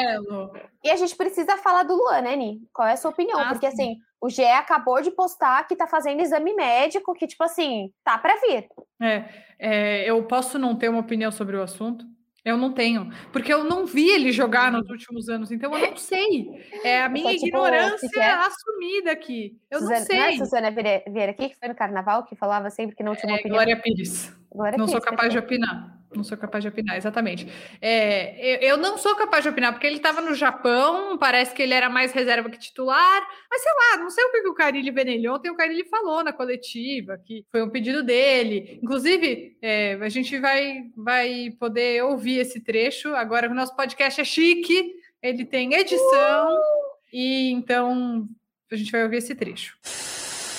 E 0.83 0.91
a 0.91 0.97
gente 0.97 1.17
precisa 1.17 1.57
falar 1.57 1.83
do 1.83 1.95
Luan, 1.95 2.23
né, 2.23 2.37
Ni? 2.37 2.61
Qual 2.73 2.87
é 2.87 2.93
a 2.93 2.97
sua 2.97 3.11
opinião? 3.11 3.39
Ah, 3.39 3.49
Porque 3.51 3.71
sim. 3.71 3.83
assim, 3.83 3.97
o 4.21 4.29
GE 4.29 4.45
acabou 4.45 5.01
de 5.01 5.11
postar 5.11 5.67
que 5.67 5.77
tá 5.77 5.87
fazendo 5.87 6.21
exame 6.21 6.55
médico, 6.55 7.15
que, 7.15 7.27
tipo 7.27 7.43
assim, 7.45 7.91
tá 8.05 8.19
para 8.19 8.37
vir. 8.37 8.69
É, 9.01 9.25
é, 9.59 10.11
eu 10.11 10.23
posso 10.25 10.59
não 10.59 10.77
ter 10.77 10.89
uma 10.89 11.01
opinião 11.01 11.31
sobre 11.31 11.57
o 11.57 11.63
assunto. 11.63 12.05
Eu 12.43 12.57
não 12.57 12.73
tenho, 12.73 13.11
porque 13.33 13.53
eu 13.53 13.65
não 13.65 13.85
vi 13.85 14.09
ele 14.09 14.33
jogar 14.33 14.73
nos 14.73 14.89
últimos 14.89 15.29
anos, 15.29 15.53
então 15.53 15.77
eu 15.77 15.91
não 15.91 15.97
sei. 15.97 16.49
É 16.83 17.03
a 17.03 17.09
minha 17.11 17.35
tipo, 17.35 17.49
ignorância 17.49 18.19
é? 18.19 18.31
assumida 18.31 19.13
aqui. 19.13 19.59
Eu 19.71 19.81
Suzana, 19.81 19.99
não 19.99 20.07
sei. 20.07 20.17
Não 20.17 20.25
é 20.25 20.37
Suzana 20.39 20.71
Vieira 20.71 21.33
aqui, 21.33 21.51
que 21.51 21.59
foi 21.59 21.69
no 21.69 21.75
carnaval, 21.75 22.25
que 22.25 22.35
falava 22.35 22.71
sempre 22.71 22.97
que 22.97 23.03
não 23.03 23.15
tinha 23.15 23.31
uma 23.31 23.37
é, 23.37 23.41
opinião. 23.41 23.57
Glória 23.57 23.77
Pires. 23.83 24.40
Glória 24.53 24.77
não 24.77 24.89
sou 24.89 25.01
capaz 25.01 25.33
de 25.33 25.39
opinar. 25.39 26.01
Não 26.15 26.25
sou 26.25 26.37
capaz 26.37 26.65
de 26.65 26.69
opinar, 26.69 26.97
exatamente. 26.97 27.47
É, 27.81 28.65
eu, 28.69 28.77
não 28.77 28.99
sou 28.99 29.15
capaz 29.15 29.45
de 29.45 29.49
opinar, 29.49 29.73
porque 29.73 29.87
ele 29.87 29.97
estava 29.97 30.21
no 30.21 30.35
Japão, 30.35 31.17
parece 31.17 31.55
que 31.55 31.63
ele 31.63 31.73
era 31.73 31.89
mais 31.89 32.11
reserva 32.11 32.51
que 32.51 32.59
titular, 32.59 33.29
mas 33.49 33.63
sei 33.63 33.73
lá, 33.73 34.03
não 34.03 34.11
sei 34.11 34.25
o 34.25 34.33
que, 34.33 34.41
que 34.41 34.49
o 34.49 34.55
Carilli 34.55 34.91
Benelli 34.91 35.29
ontem, 35.29 35.51
o 35.51 35.57
Carilli 35.57 35.85
falou 35.85 36.25
na 36.25 36.33
coletiva, 36.33 37.17
que 37.25 37.47
foi 37.49 37.63
um 37.63 37.71
pedido 37.71 38.03
dele. 38.03 38.81
Inclusive, 38.83 39.57
é, 39.63 39.95
a 40.01 40.09
gente 40.09 40.37
vai, 40.39 40.83
vai 40.97 41.53
poder 41.61 42.03
ouvir 42.03 42.39
esse 42.41 42.61
trecho. 42.61 43.15
Agora 43.15 43.49
o 43.49 43.55
nosso 43.55 43.77
podcast 43.77 44.21
é 44.21 44.25
chique, 44.25 44.93
ele 45.23 45.45
tem 45.45 45.75
edição, 45.75 46.57
uh! 46.57 46.61
e 47.13 47.53
então 47.53 48.29
a 48.73 48.75
gente 48.75 48.91
vai 48.91 49.05
ouvir 49.05 49.19
esse 49.19 49.35
trecho. 49.37 49.79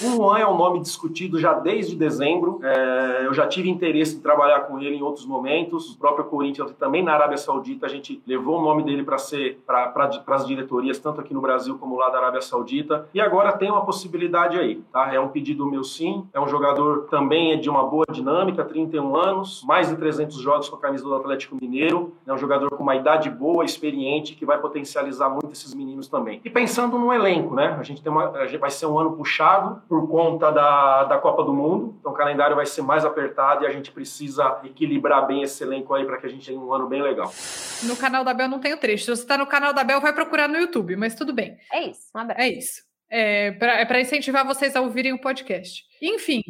Luan 0.09 0.39
é 0.39 0.47
um 0.47 0.57
nome 0.57 0.79
discutido 0.79 1.39
já 1.39 1.53
desde 1.53 1.95
dezembro. 1.95 2.59
É, 2.63 3.25
eu 3.25 3.33
já 3.33 3.47
tive 3.47 3.69
interesse 3.69 4.15
em 4.15 4.19
trabalhar 4.19 4.61
com 4.61 4.79
ele 4.79 4.95
em 4.95 5.01
outros 5.01 5.25
momentos. 5.25 5.93
O 5.93 5.97
próprio 5.97 6.25
Corinthians, 6.25 6.71
também 6.79 7.03
na 7.03 7.13
Arábia 7.13 7.37
Saudita, 7.37 7.85
a 7.85 7.89
gente 7.89 8.21
levou 8.25 8.59
o 8.59 8.61
nome 8.61 8.83
dele 8.83 9.03
para 9.03 9.17
ser 9.17 9.59
para 9.65 10.09
as 10.27 10.45
diretorias, 10.45 10.99
tanto 10.99 11.21
aqui 11.21 11.33
no 11.33 11.41
Brasil 11.41 11.77
como 11.77 11.97
lá 11.97 12.09
da 12.09 12.19
Arábia 12.19 12.41
Saudita. 12.41 13.07
E 13.13 13.21
agora 13.21 13.51
tem 13.53 13.69
uma 13.69 13.85
possibilidade 13.85 14.57
aí. 14.57 14.81
Tá? 14.91 15.13
É 15.13 15.19
um 15.19 15.29
pedido 15.29 15.65
meu 15.65 15.83
sim. 15.83 16.25
É 16.33 16.39
um 16.39 16.47
jogador 16.47 17.07
também 17.09 17.59
de 17.59 17.69
uma 17.69 17.83
boa 17.83 18.05
dinâmica, 18.11 18.63
31 18.63 19.15
anos, 19.15 19.63
mais 19.65 19.89
de 19.89 19.95
300 19.95 20.37
jogos 20.37 20.69
com 20.69 20.75
a 20.75 20.79
camisa 20.79 21.03
do 21.03 21.15
Atlético 21.15 21.55
Mineiro. 21.59 22.13
É 22.25 22.33
um 22.33 22.37
jogador 22.37 22.69
com 22.71 22.83
uma 22.83 22.95
idade 22.95 23.29
boa, 23.29 23.63
experiente, 23.63 24.35
que 24.35 24.45
vai 24.45 24.57
potencializar 24.57 25.29
muito 25.29 25.51
esses 25.51 25.73
meninos 25.73 26.07
também. 26.07 26.41
E 26.43 26.49
pensando 26.49 26.97
no 26.97 27.13
elenco, 27.13 27.55
né? 27.55 27.75
A 27.79 27.83
gente 27.83 28.01
tem 28.01 28.11
uma, 28.11 28.27
vai 28.59 28.69
ser 28.69 28.85
um 28.85 28.97
ano 28.97 29.11
puxado 29.13 29.81
por 29.91 30.07
conta 30.07 30.49
da, 30.51 31.03
da 31.03 31.17
Copa 31.17 31.43
do 31.43 31.53
Mundo. 31.53 31.97
Então 31.99 32.13
o 32.13 32.15
calendário 32.15 32.55
vai 32.55 32.65
ser 32.65 32.81
mais 32.81 33.03
apertado 33.03 33.65
e 33.65 33.67
a 33.67 33.71
gente 33.71 33.91
precisa 33.91 34.61
equilibrar 34.63 35.27
bem 35.27 35.43
esse 35.43 35.61
elenco 35.65 35.93
aí 35.93 36.05
para 36.05 36.15
que 36.15 36.25
a 36.25 36.29
gente 36.29 36.45
tenha 36.47 36.57
um 36.57 36.73
ano 36.73 36.87
bem 36.87 37.01
legal. 37.01 37.29
No 37.83 37.97
canal 37.97 38.23
da 38.23 38.33
Bel 38.33 38.47
não 38.47 38.61
tem 38.61 38.73
o 38.73 38.77
trecho. 38.77 39.03
Se 39.03 39.13
você 39.13 39.23
está 39.23 39.37
no 39.37 39.45
canal 39.45 39.73
da 39.73 39.83
Bel, 39.83 39.99
vai 39.99 40.13
procurar 40.13 40.47
no 40.47 40.57
YouTube, 40.57 40.95
mas 40.95 41.13
tudo 41.13 41.33
bem. 41.33 41.57
É 41.73 41.89
isso. 41.89 42.03
Um 42.15 42.19
abraço. 42.19 42.39
É 42.39 42.47
isso. 42.47 42.83
É 43.09 43.51
para 43.51 43.97
é 43.97 44.01
incentivar 44.01 44.45
vocês 44.45 44.77
a 44.77 44.81
ouvirem 44.81 45.11
o 45.11 45.19
podcast. 45.19 45.83
Enfim, 46.01 46.41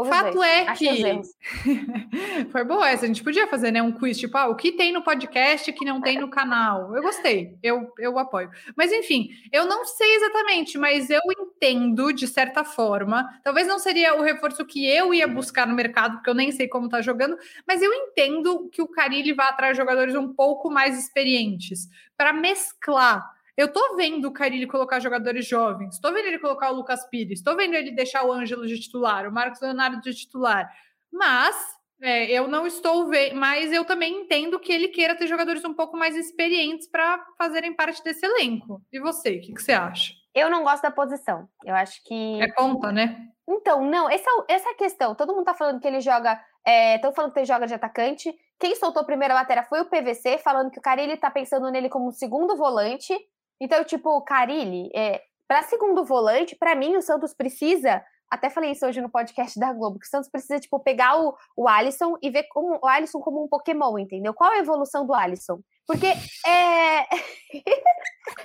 o 0.00 0.04
fato 0.04 0.42
é 0.42 0.72
que. 0.74 0.88
Foi 2.50 2.64
boa 2.64 2.88
essa. 2.88 3.04
A 3.04 3.08
gente 3.08 3.22
podia 3.22 3.46
fazer 3.46 3.70
né, 3.70 3.82
um 3.82 3.92
quiz, 3.92 4.18
tipo, 4.18 4.36
ah, 4.36 4.48
o 4.48 4.56
que 4.56 4.72
tem 4.72 4.92
no 4.92 5.02
podcast 5.02 5.72
que 5.72 5.84
não 5.84 6.00
tem 6.00 6.18
no 6.18 6.28
canal? 6.28 6.96
Eu 6.96 7.02
gostei, 7.02 7.56
eu, 7.62 7.92
eu 7.98 8.18
apoio. 8.18 8.50
Mas, 8.76 8.92
enfim, 8.92 9.30
eu 9.52 9.66
não 9.66 9.84
sei 9.84 10.14
exatamente, 10.16 10.78
mas 10.78 11.10
eu 11.10 11.20
entendo, 11.38 12.12
de 12.12 12.26
certa 12.26 12.64
forma. 12.64 13.28
Talvez 13.42 13.66
não 13.66 13.78
seria 13.78 14.14
o 14.14 14.22
reforço 14.22 14.64
que 14.64 14.86
eu 14.86 15.12
ia 15.12 15.28
buscar 15.28 15.66
no 15.66 15.74
mercado, 15.74 16.14
porque 16.14 16.30
eu 16.30 16.34
nem 16.34 16.50
sei 16.50 16.68
como 16.68 16.88
tá 16.88 17.00
jogando, 17.00 17.36
mas 17.66 17.82
eu 17.82 17.92
entendo 17.92 18.68
que 18.70 18.82
o 18.82 18.88
Carilli 18.88 19.32
vai 19.32 19.48
atrás 19.48 19.72
de 19.72 19.82
jogadores 19.82 20.14
um 20.14 20.32
pouco 20.32 20.70
mais 20.70 20.98
experientes 20.98 21.88
para 22.16 22.32
mesclar 22.32 23.39
eu 23.56 23.72
tô 23.72 23.96
vendo 23.96 24.26
o 24.26 24.32
Carilli 24.32 24.66
colocar 24.66 25.00
jogadores 25.00 25.46
jovens, 25.46 25.98
tô 26.00 26.12
vendo 26.12 26.26
ele 26.26 26.38
colocar 26.38 26.70
o 26.70 26.76
Lucas 26.76 27.08
Pires, 27.08 27.42
tô 27.42 27.56
vendo 27.56 27.74
ele 27.74 27.92
deixar 27.92 28.24
o 28.24 28.32
Ângelo 28.32 28.66
de 28.66 28.80
titular, 28.80 29.28
o 29.28 29.32
Marcos 29.32 29.60
Leonardo 29.60 30.00
de 30.00 30.14
titular, 30.14 30.70
mas 31.12 31.56
é, 32.02 32.30
eu 32.30 32.48
não 32.48 32.66
estou 32.66 33.08
vendo, 33.08 33.36
mas 33.36 33.70
eu 33.72 33.84
também 33.84 34.22
entendo 34.22 34.58
que 34.58 34.72
ele 34.72 34.88
queira 34.88 35.14
ter 35.14 35.26
jogadores 35.26 35.62
um 35.64 35.74
pouco 35.74 35.96
mais 35.96 36.16
experientes 36.16 36.88
para 36.88 37.22
fazerem 37.36 37.74
parte 37.74 38.02
desse 38.02 38.24
elenco. 38.24 38.80
E 38.90 38.98
você, 38.98 39.36
o 39.36 39.40
que, 39.40 39.52
que, 39.52 39.62
você 39.62 39.72
acha? 39.72 40.14
Eu 40.34 40.48
não 40.48 40.62
gosto 40.62 40.82
da 40.82 40.90
posição. 40.90 41.46
Eu 41.64 41.74
acho 41.74 42.02
que. 42.04 42.40
É 42.40 42.50
ponta, 42.52 42.90
né? 42.90 43.28
Então, 43.46 43.84
não, 43.84 44.08
essa, 44.08 44.30
essa 44.48 44.70
é 44.70 44.72
a 44.72 44.76
questão. 44.76 45.14
Todo 45.14 45.34
mundo 45.34 45.44
tá 45.44 45.54
falando 45.54 45.80
que 45.80 45.86
ele 45.86 46.00
joga. 46.00 46.40
Estão 46.66 47.10
é, 47.10 47.14
falando 47.14 47.32
que 47.32 47.40
ele 47.40 47.46
joga 47.46 47.66
de 47.66 47.74
atacante. 47.74 48.32
Quem 48.58 48.74
soltou 48.76 49.02
a 49.02 49.06
primeira 49.06 49.34
lateral 49.34 49.64
foi 49.64 49.80
o 49.80 49.86
PVC, 49.86 50.38
falando 50.38 50.70
que 50.70 50.78
o 50.78 50.82
Carilli 50.82 51.16
tá 51.16 51.30
pensando 51.30 51.70
nele 51.70 51.88
como 51.88 52.08
um 52.08 52.12
segundo 52.12 52.56
volante. 52.56 53.14
Então, 53.60 53.84
tipo, 53.84 54.20
Carilli, 54.22 54.90
é, 54.94 55.22
para 55.46 55.62
segundo 55.62 56.04
volante, 56.04 56.56
para 56.56 56.74
mim 56.74 56.96
o 56.96 57.02
Santos 57.02 57.34
precisa, 57.34 58.02
até 58.30 58.48
falei 58.48 58.70
isso 58.70 58.86
hoje 58.86 59.00
no 59.00 59.10
podcast 59.10 59.58
da 59.58 59.72
Globo, 59.72 59.98
que 59.98 60.06
o 60.06 60.08
Santos 60.08 60.30
precisa, 60.30 60.60
tipo, 60.60 60.78
pegar 60.78 61.20
o, 61.20 61.36
o 61.56 61.68
Alisson 61.68 62.16
e 62.22 62.30
ver 62.30 62.44
como, 62.44 62.78
o 62.80 62.86
Alisson 62.86 63.20
como 63.20 63.44
um 63.44 63.48
Pokémon, 63.48 63.98
entendeu? 63.98 64.32
Qual 64.32 64.52
a 64.52 64.58
evolução 64.58 65.04
do 65.04 65.12
Alisson? 65.12 65.60
Porque 65.86 66.06
é. 66.46 67.02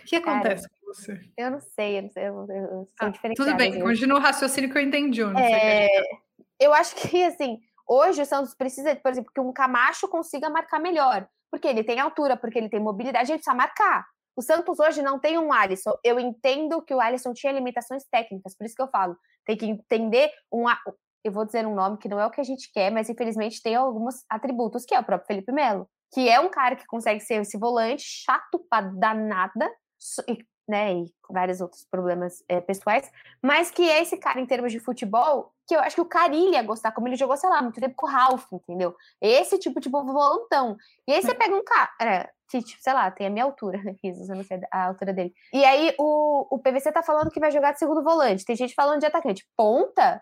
O 0.01 0.07
que 0.07 0.15
acontece 0.15 0.67
Cara, 0.67 0.81
com 0.81 0.87
você? 0.87 1.21
Eu 1.37 1.51
não 1.51 1.59
sei, 1.59 1.99
eu 1.99 2.01
não 2.01 2.09
sei, 2.09 2.23
eu, 2.23 2.47
eu 2.49 2.87
sou 2.87 3.07
ah, 3.07 3.13
Tudo 3.35 3.55
bem, 3.55 3.79
continua 3.79 4.17
o 4.17 4.21
raciocínio 4.21 4.71
que 4.71 4.77
eu 4.77 4.81
entendi. 4.81 5.21
Eu, 5.21 5.37
é... 5.37 5.87
eu 6.59 6.73
acho 6.73 6.95
que, 6.95 7.23
assim, 7.23 7.59
hoje 7.87 8.23
o 8.23 8.25
Santos 8.25 8.55
precisa, 8.55 8.95
por 8.95 9.11
exemplo, 9.11 9.31
que 9.31 9.39
um 9.39 9.53
Camacho 9.53 10.07
consiga 10.07 10.49
marcar 10.49 10.79
melhor. 10.79 11.27
Porque 11.51 11.67
ele 11.67 11.83
tem 11.83 11.99
altura, 11.99 12.35
porque 12.35 12.57
ele 12.57 12.69
tem 12.69 12.79
mobilidade, 12.79 13.31
ele 13.31 13.37
precisa 13.37 13.55
marcar. 13.55 14.07
O 14.35 14.41
Santos 14.41 14.79
hoje 14.79 15.01
não 15.01 15.17
tem 15.17 15.37
um 15.37 15.53
Alisson. 15.53 15.97
Eu 16.03 16.19
entendo 16.19 16.81
que 16.81 16.93
o 16.93 16.99
Alisson 16.99 17.33
tinha 17.33 17.53
limitações 17.53 18.03
técnicas, 18.11 18.55
por 18.55 18.65
isso 18.65 18.75
que 18.75 18.81
eu 18.81 18.89
falo. 18.89 19.17
Tem 19.45 19.55
que 19.55 19.65
entender 19.65 20.31
um. 20.51 20.65
Eu 21.23 21.31
vou 21.31 21.45
dizer 21.45 21.65
um 21.65 21.73
nome 21.73 21.97
que 21.97 22.09
não 22.09 22.19
é 22.19 22.25
o 22.25 22.29
que 22.31 22.41
a 22.41 22.43
gente 22.43 22.71
quer, 22.71 22.91
mas 22.91 23.09
infelizmente 23.09 23.61
tem 23.61 23.75
alguns 23.75 24.23
atributos, 24.29 24.85
que 24.85 24.93
é 24.93 24.99
o 24.99 25.03
próprio 25.03 25.27
Felipe 25.27 25.51
Melo, 25.51 25.89
que 26.13 26.29
é 26.29 26.39
um 26.39 26.49
cara 26.49 26.75
que 26.75 26.85
consegue 26.85 27.19
ser 27.21 27.41
esse 27.41 27.57
volante 27.57 28.03
chato 28.03 28.59
pra 28.69 28.81
danada, 28.81 29.71
né? 30.67 30.95
E 30.95 31.13
vários 31.29 31.61
outros 31.61 31.85
problemas 31.89 32.43
é, 32.49 32.59
pessoais, 32.59 33.09
mas 33.41 33.71
que 33.71 33.89
é 33.89 34.01
esse 34.01 34.17
cara 34.17 34.39
em 34.39 34.45
termos 34.45 34.71
de 34.71 34.79
futebol, 34.79 35.53
que 35.67 35.75
eu 35.75 35.79
acho 35.79 35.95
que 35.95 36.01
o 36.01 36.05
Carilli 36.05 36.51
ia 36.51 36.63
gostar, 36.63 36.91
como 36.91 37.07
ele 37.07 37.15
jogou, 37.15 37.37
sei 37.37 37.49
lá, 37.49 37.61
muito 37.61 37.79
tempo 37.79 37.95
com 37.95 38.05
o 38.05 38.09
Ralf, 38.09 38.51
entendeu? 38.51 38.95
Esse 39.21 39.57
tipo 39.57 39.79
de 39.79 39.89
volantão. 39.89 40.77
E 41.07 41.13
aí 41.13 41.21
você 41.21 41.31
é. 41.31 41.35
pega 41.35 41.55
um 41.55 41.63
cara 41.63 42.29
que, 42.47 42.61
tipo, 42.61 42.81
sei 42.81 42.93
lá, 42.93 43.09
tem 43.11 43.27
a 43.27 43.29
minha 43.29 43.45
altura, 43.45 43.77
né? 43.83 43.95
eu 44.03 44.35
não 44.35 44.43
sei 44.43 44.59
a 44.71 44.85
altura 44.85 45.13
dele. 45.13 45.33
E 45.53 45.63
aí 45.63 45.93
o, 45.97 46.55
o 46.55 46.59
PVC 46.59 46.91
tá 46.91 47.03
falando 47.03 47.31
que 47.31 47.39
vai 47.39 47.51
jogar 47.51 47.71
de 47.71 47.79
segundo 47.79 48.03
volante. 48.03 48.45
Tem 48.45 48.55
gente 48.55 48.73
falando 48.73 48.99
de 48.99 49.05
atacante. 49.05 49.47
Ponta? 49.55 50.21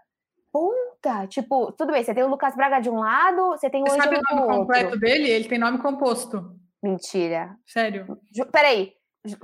Ponta? 0.51 1.27
Tipo, 1.27 1.71
tudo 1.71 1.91
bem, 1.91 2.03
você 2.03 2.13
tem 2.13 2.23
o 2.23 2.29
Lucas 2.29 2.55
Braga 2.55 2.79
de 2.79 2.89
um 2.89 2.99
lado, 2.99 3.49
você 3.49 3.69
tem 3.69 3.81
o 3.81 3.87
Você 3.87 3.97
sabe 3.97 4.17
o 4.17 4.35
nome 4.35 4.47
completo 4.47 4.99
dele? 4.99 5.29
Ele 5.29 5.47
tem 5.47 5.57
nome 5.57 5.79
composto. 5.79 6.55
Mentira. 6.81 7.55
Sério? 7.65 8.19
Peraí, 8.51 8.93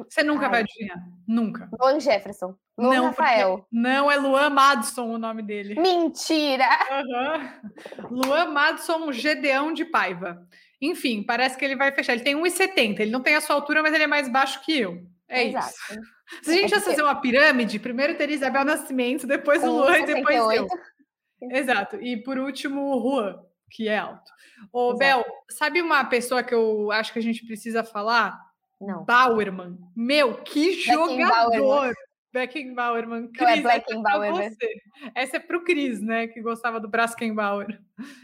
você 0.10 0.24
nunca 0.24 0.46
Ai. 0.46 0.52
vai 0.52 0.60
adivinhar. 0.62 0.98
Nunca. 1.26 1.70
Luan 1.80 2.00
Jefferson. 2.00 2.54
Luan 2.78 2.96
não, 2.96 3.06
Rafael. 3.06 3.66
Não, 3.72 4.12
é 4.12 4.18
Luan 4.18 4.50
Madison 4.50 5.06
o 5.06 5.18
nome 5.18 5.42
dele. 5.42 5.80
Mentira! 5.80 6.66
Uhum. 6.92 8.18
Luan 8.18 8.52
Madison 8.52 9.12
Gedeão 9.12 9.74
de 9.74 9.86
Paiva. 9.86 10.46
Enfim, 10.82 11.24
parece 11.24 11.58
que 11.58 11.66
ele 11.66 11.76
vai 11.76 11.92
fechar. 11.92 12.14
Ele 12.14 12.24
tem 12.24 12.36
1,70. 12.36 13.00
Ele 13.00 13.12
não 13.12 13.22
tem 13.22 13.36
a 13.36 13.42
sua 13.42 13.56
altura, 13.56 13.82
mas 13.82 13.94
ele 13.94 14.04
é 14.04 14.08
mais 14.08 14.30
baixo 14.30 14.62
que 14.64 14.80
eu. 14.80 15.04
É 15.28 15.48
Exato. 15.48 15.68
isso. 15.68 16.02
Se 16.44 16.52
a 16.52 16.54
gente 16.54 16.74
é 16.74 16.78
fosse 16.78 16.92
fazer 16.92 17.02
uma 17.02 17.20
pirâmide, 17.20 17.80
primeiro 17.80 18.16
teria 18.16 18.36
Isabel 18.36 18.64
Nascimento, 18.64 19.26
depois 19.26 19.64
o 19.64 19.72
Luan 19.72 19.98
e 20.00 20.06
depois 20.06 20.38
eu. 20.56 20.68
Exato. 21.52 21.96
E 21.98 22.18
por 22.18 22.38
último, 22.38 22.96
o 22.96 23.02
Juan. 23.02 23.40
que 23.72 23.88
é 23.88 23.98
alto. 23.98 24.32
Ô, 24.72 24.96
Bel, 24.96 25.26
sabe 25.50 25.82
uma 25.82 26.04
pessoa 26.06 26.44
que 26.44 26.54
eu 26.54 26.92
acho 26.92 27.12
que 27.12 27.20
a 27.20 27.22
gente 27.22 27.46
precisa 27.46 27.84
falar? 27.84 28.40
Não. 28.80 29.04
Bauerman. 29.06 29.78
Meu, 29.96 30.36
que 30.36 30.74
jogador! 30.74 31.96
Beckenbauerman. 32.32 33.32
Cris, 33.32 33.60
é 33.60 33.62
Beckenbauer. 33.62 34.40
Essa, 34.40 34.58
é 34.64 35.12
essa 35.16 35.38
é 35.38 35.40
pro 35.40 35.64
Cris, 35.64 36.02
né? 36.02 36.28
Que 36.28 36.42
gostava 36.42 36.80
do 36.80 36.88
Braskenbauer. 36.88 37.80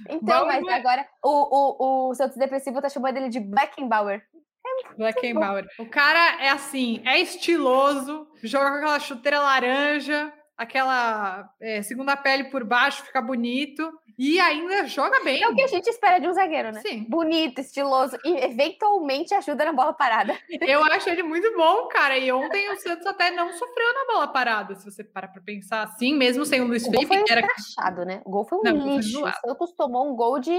Então, 0.08 0.20
Bauerman... 0.22 0.62
mas 0.62 0.74
agora 0.74 1.08
o, 1.24 1.30
o, 1.30 2.10
o 2.10 2.16
Santos 2.16 2.38
Depressivo 2.38 2.82
tá 2.82 2.90
chamando 2.90 3.18
ele 3.18 3.30
de 3.30 3.40
Beckenbauer. 3.40 4.24
É 4.66 5.04
Beckenbauer. 5.04 5.68
O 5.80 5.86
cara 5.86 6.44
é 6.44 6.50
assim, 6.50 7.02
é 7.06 7.20
estiloso, 7.20 8.28
joga 8.44 8.72
com 8.72 8.78
aquela 8.78 9.00
chuteira 9.00 9.40
laranja, 9.40 10.34
aquela 10.58 11.50
é, 11.60 11.82
segunda 11.82 12.16
pele 12.16 12.46
por 12.46 12.64
baixo, 12.64 13.04
fica 13.04 13.22
bonito. 13.22 13.92
E 14.18 14.40
ainda 14.40 14.86
joga 14.88 15.22
bem. 15.24 15.42
É 15.42 15.48
o 15.48 15.56
que 15.56 15.62
a 15.62 15.68
gente 15.68 15.88
espera 15.90 16.20
de 16.20 16.28
um 16.28 16.34
zagueiro, 16.34 16.72
né? 16.72 16.82
Sim. 16.82 17.06
Bonito, 17.10 17.60
estiloso 17.60 18.18
e 18.24 18.46
eventualmente 18.46 19.34
ajuda 19.34 19.66
na 19.66 19.74
bola 19.74 19.94
parada. 19.94 20.38
Eu 20.62 20.84
acho 20.84 21.10
ele 21.10 21.24
muito 21.24 21.54
bom, 21.56 21.88
cara. 21.88 22.18
E 22.18 22.32
ontem 22.32 22.70
o 22.72 22.78
Santos 22.78 23.06
até 23.06 23.32
não 23.32 23.52
sofreu 23.52 23.94
na 23.94 24.14
bola 24.14 24.28
parada, 24.28 24.76
se 24.76 24.86
você 24.86 25.04
parar 25.04 25.28
pra 25.28 25.42
pensar 25.42 25.84
assim, 25.84 26.16
mesmo 26.16 26.46
sem 26.46 26.62
o 26.62 26.68
Luiz 26.68 26.84
o 26.84 26.92
Felipe. 26.92 27.08
Foi 27.08 27.18
um 27.18 27.24
que 27.26 27.32
era 27.32 27.46
crachado, 27.46 28.06
né? 28.06 28.22
O 28.26 28.32
gol 28.32 28.46
foi 28.46 28.60
um 28.60 28.64
não, 28.64 28.96
lixo. 28.96 29.20
Foi 29.20 29.30
o 29.30 29.34
Santos 29.34 29.74
tomou 29.74 30.12
um 30.12 30.16
gol 30.16 30.40
de, 30.40 30.58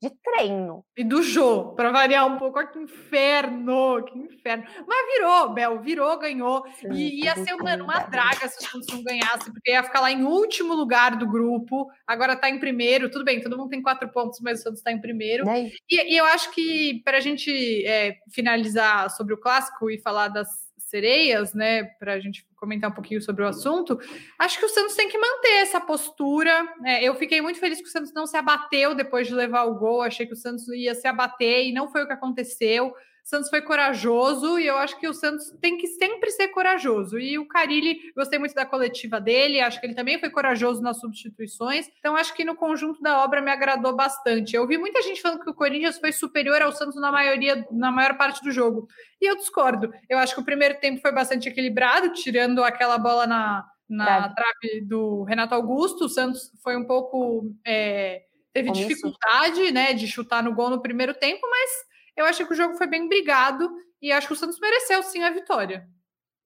de 0.00 0.10
treino. 0.22 0.84
E 0.96 1.02
do 1.02 1.22
Jô, 1.22 1.72
pra 1.74 1.90
variar 1.90 2.26
um 2.26 2.36
pouco. 2.36 2.62
Que 2.72 2.78
inferno, 2.78 4.04
que 4.04 4.18
inferno. 4.18 4.64
Mas 4.86 5.06
virou, 5.14 5.48
Bel, 5.50 5.80
virou, 5.80 6.18
ganhou. 6.18 6.64
Sim, 6.80 6.92
e 6.92 7.24
ia 7.24 7.34
ser 7.36 7.54
uma, 7.54 7.74
uma 7.76 7.98
draga 8.00 8.46
se 8.48 8.58
o 8.64 8.70
Santos 8.70 8.88
não 8.92 9.02
ganhasse, 9.02 9.50
porque 9.50 9.72
ia 9.72 9.82
ficar 9.82 10.00
lá 10.00 10.12
em 10.12 10.24
último 10.24 10.74
lugar 10.74 11.16
do 11.16 11.26
grupo. 11.26 11.90
Agora 12.06 12.36
tá 12.36 12.48
em 12.48 12.58
primeiro 12.58 12.81
primeiro, 12.82 13.08
tudo 13.08 13.24
bem, 13.24 13.40
todo 13.40 13.56
mundo 13.56 13.70
tem 13.70 13.80
quatro 13.80 14.08
pontos, 14.08 14.40
mas 14.40 14.60
o 14.60 14.62
Santos 14.64 14.80
está 14.80 14.90
em 14.90 15.00
primeiro. 15.00 15.48
É 15.48 15.70
e, 15.88 16.14
e, 16.14 16.16
eu 16.16 16.24
acho 16.24 16.50
que 16.50 17.00
para 17.04 17.18
a 17.18 17.20
gente 17.20 17.86
é, 17.86 18.16
finalizar 18.30 19.08
sobre 19.10 19.32
o 19.32 19.38
clássico 19.38 19.88
e 19.88 19.98
falar 19.98 20.28
das 20.28 20.48
sereias, 20.76 21.54
né, 21.54 21.84
para 21.98 22.14
a 22.14 22.20
gente 22.20 22.44
comentar 22.56 22.90
um 22.90 22.94
pouquinho 22.94 23.22
sobre 23.22 23.44
o 23.44 23.48
assunto, 23.48 23.98
acho 24.38 24.58
que 24.58 24.64
o 24.66 24.68
Santos 24.68 24.94
tem 24.94 25.08
que 25.08 25.16
manter 25.16 25.62
essa 25.62 25.80
postura. 25.80 26.68
É, 26.84 27.02
eu 27.04 27.14
fiquei 27.14 27.40
muito 27.40 27.60
feliz 27.60 27.80
que 27.80 27.88
o 27.88 27.90
Santos 27.90 28.12
não 28.12 28.26
se 28.26 28.36
abateu 28.36 28.94
depois 28.94 29.26
de 29.26 29.34
levar 29.34 29.64
o 29.64 29.76
gol, 29.76 30.02
achei 30.02 30.26
que 30.26 30.34
o 30.34 30.36
Santos 30.36 30.66
ia 30.68 30.94
se 30.94 31.06
abater 31.06 31.66
e 31.66 31.72
não 31.72 31.88
foi 31.88 32.02
o 32.02 32.06
que 32.06 32.12
aconteceu. 32.12 32.92
Santos 33.22 33.48
foi 33.48 33.62
corajoso 33.62 34.58
e 34.58 34.66
eu 34.66 34.76
acho 34.76 34.98
que 34.98 35.06
o 35.06 35.14
Santos 35.14 35.50
tem 35.60 35.78
que 35.78 35.86
sempre 35.86 36.30
ser 36.30 36.48
corajoso. 36.48 37.18
E 37.18 37.38
o 37.38 37.46
Carilli, 37.46 38.12
gostei 38.16 38.38
muito 38.38 38.54
da 38.54 38.66
coletiva 38.66 39.20
dele, 39.20 39.60
acho 39.60 39.80
que 39.80 39.86
ele 39.86 39.94
também 39.94 40.18
foi 40.18 40.28
corajoso 40.28 40.82
nas 40.82 40.98
substituições. 40.98 41.88
Então, 41.98 42.16
acho 42.16 42.34
que 42.34 42.44
no 42.44 42.56
conjunto 42.56 43.00
da 43.00 43.22
obra 43.22 43.40
me 43.40 43.50
agradou 43.50 43.94
bastante. 43.94 44.56
Eu 44.56 44.66
vi 44.66 44.76
muita 44.76 45.00
gente 45.02 45.22
falando 45.22 45.42
que 45.42 45.50
o 45.50 45.54
Corinthians 45.54 45.98
foi 45.98 46.10
superior 46.10 46.60
ao 46.60 46.72
Santos 46.72 47.00
na 47.00 47.12
maioria, 47.12 47.66
na 47.70 47.92
maior 47.92 48.16
parte 48.16 48.42
do 48.42 48.50
jogo. 48.50 48.88
E 49.20 49.30
eu 49.30 49.36
discordo. 49.36 49.92
Eu 50.10 50.18
acho 50.18 50.34
que 50.34 50.40
o 50.40 50.44
primeiro 50.44 50.78
tempo 50.80 51.00
foi 51.00 51.12
bastante 51.12 51.48
equilibrado, 51.48 52.12
tirando 52.12 52.64
aquela 52.64 52.98
bola 52.98 53.24
na, 53.24 53.64
na 53.88 54.28
trave 54.30 54.80
do 54.84 55.22
Renato 55.22 55.54
Augusto. 55.54 56.06
O 56.06 56.08
Santos 56.08 56.50
foi 56.60 56.76
um 56.76 56.84
pouco. 56.84 57.54
É, 57.64 58.22
teve 58.52 58.68
Como 58.68 58.80
dificuldade 58.80 59.70
né, 59.70 59.92
de 59.92 60.08
chutar 60.08 60.42
no 60.42 60.52
gol 60.52 60.70
no 60.70 60.82
primeiro 60.82 61.14
tempo, 61.14 61.48
mas 61.48 61.91
eu 62.16 62.26
acho 62.26 62.46
que 62.46 62.52
o 62.52 62.56
jogo 62.56 62.74
foi 62.76 62.86
bem 62.86 63.08
brigado 63.08 63.70
e 64.00 64.12
acho 64.12 64.26
que 64.26 64.32
o 64.32 64.36
Santos 64.36 64.58
mereceu 64.58 65.02
sim 65.02 65.22
a 65.22 65.30
vitória. 65.30 65.86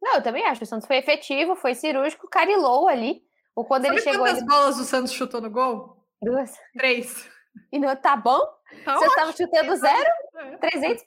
Não, 0.01 0.17
eu 0.17 0.23
também 0.23 0.45
acho. 0.47 0.63
O 0.63 0.67
Santos 0.67 0.87
foi 0.87 0.97
efetivo, 0.97 1.57
foi 1.57 1.75
cirúrgico, 1.75 2.29
carilou 2.29 2.89
ali. 2.89 3.23
Ou 3.55 3.65
quando 3.65 3.85
Sabe 3.85 3.97
ele 3.97 4.03
chegou. 4.03 4.21
Quantas 4.21 4.39
ele... 4.39 4.47
bolas 4.47 4.79
o 4.79 4.85
Santos 4.85 5.13
chutou 5.13 5.41
no 5.41 5.51
gol? 5.51 6.05
Duas. 6.21 6.55
Três. 6.77 7.29
E 7.73 7.79
não 7.79 7.97
tá 7.97 8.17
bom? 8.17 8.41
Tá 8.85 8.97
Você 8.97 9.07
estava 9.07 9.33
chutando 9.33 9.77
zero? 9.77 10.11
É. 10.37 10.59
300%? 10.59 11.01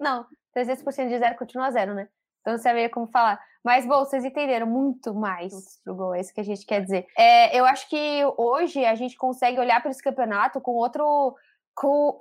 Não, 0.00 0.26
300% 0.56 1.08
de 1.08 1.18
zero 1.18 1.36
continua 1.36 1.70
zero, 1.70 1.94
né? 1.94 2.08
Então 2.40 2.52
não 2.52 2.62
sabia 2.62 2.88
como 2.88 3.08
falar. 3.08 3.40
Mas, 3.64 3.84
bom, 3.84 4.04
vocês 4.04 4.24
entenderam 4.24 4.68
muito 4.68 5.12
mais 5.12 5.52
pro 5.82 5.96
gol, 5.96 6.14
é 6.14 6.20
isso 6.20 6.32
que 6.32 6.40
a 6.40 6.44
gente 6.44 6.64
quer 6.64 6.80
dizer. 6.80 7.04
É, 7.18 7.58
eu 7.58 7.64
acho 7.64 7.88
que 7.88 8.22
hoje 8.38 8.84
a 8.84 8.94
gente 8.94 9.16
consegue 9.16 9.58
olhar 9.58 9.82
para 9.82 9.90
esse 9.90 10.00
campeonato 10.00 10.60
com 10.60 10.70
outro 10.70 11.34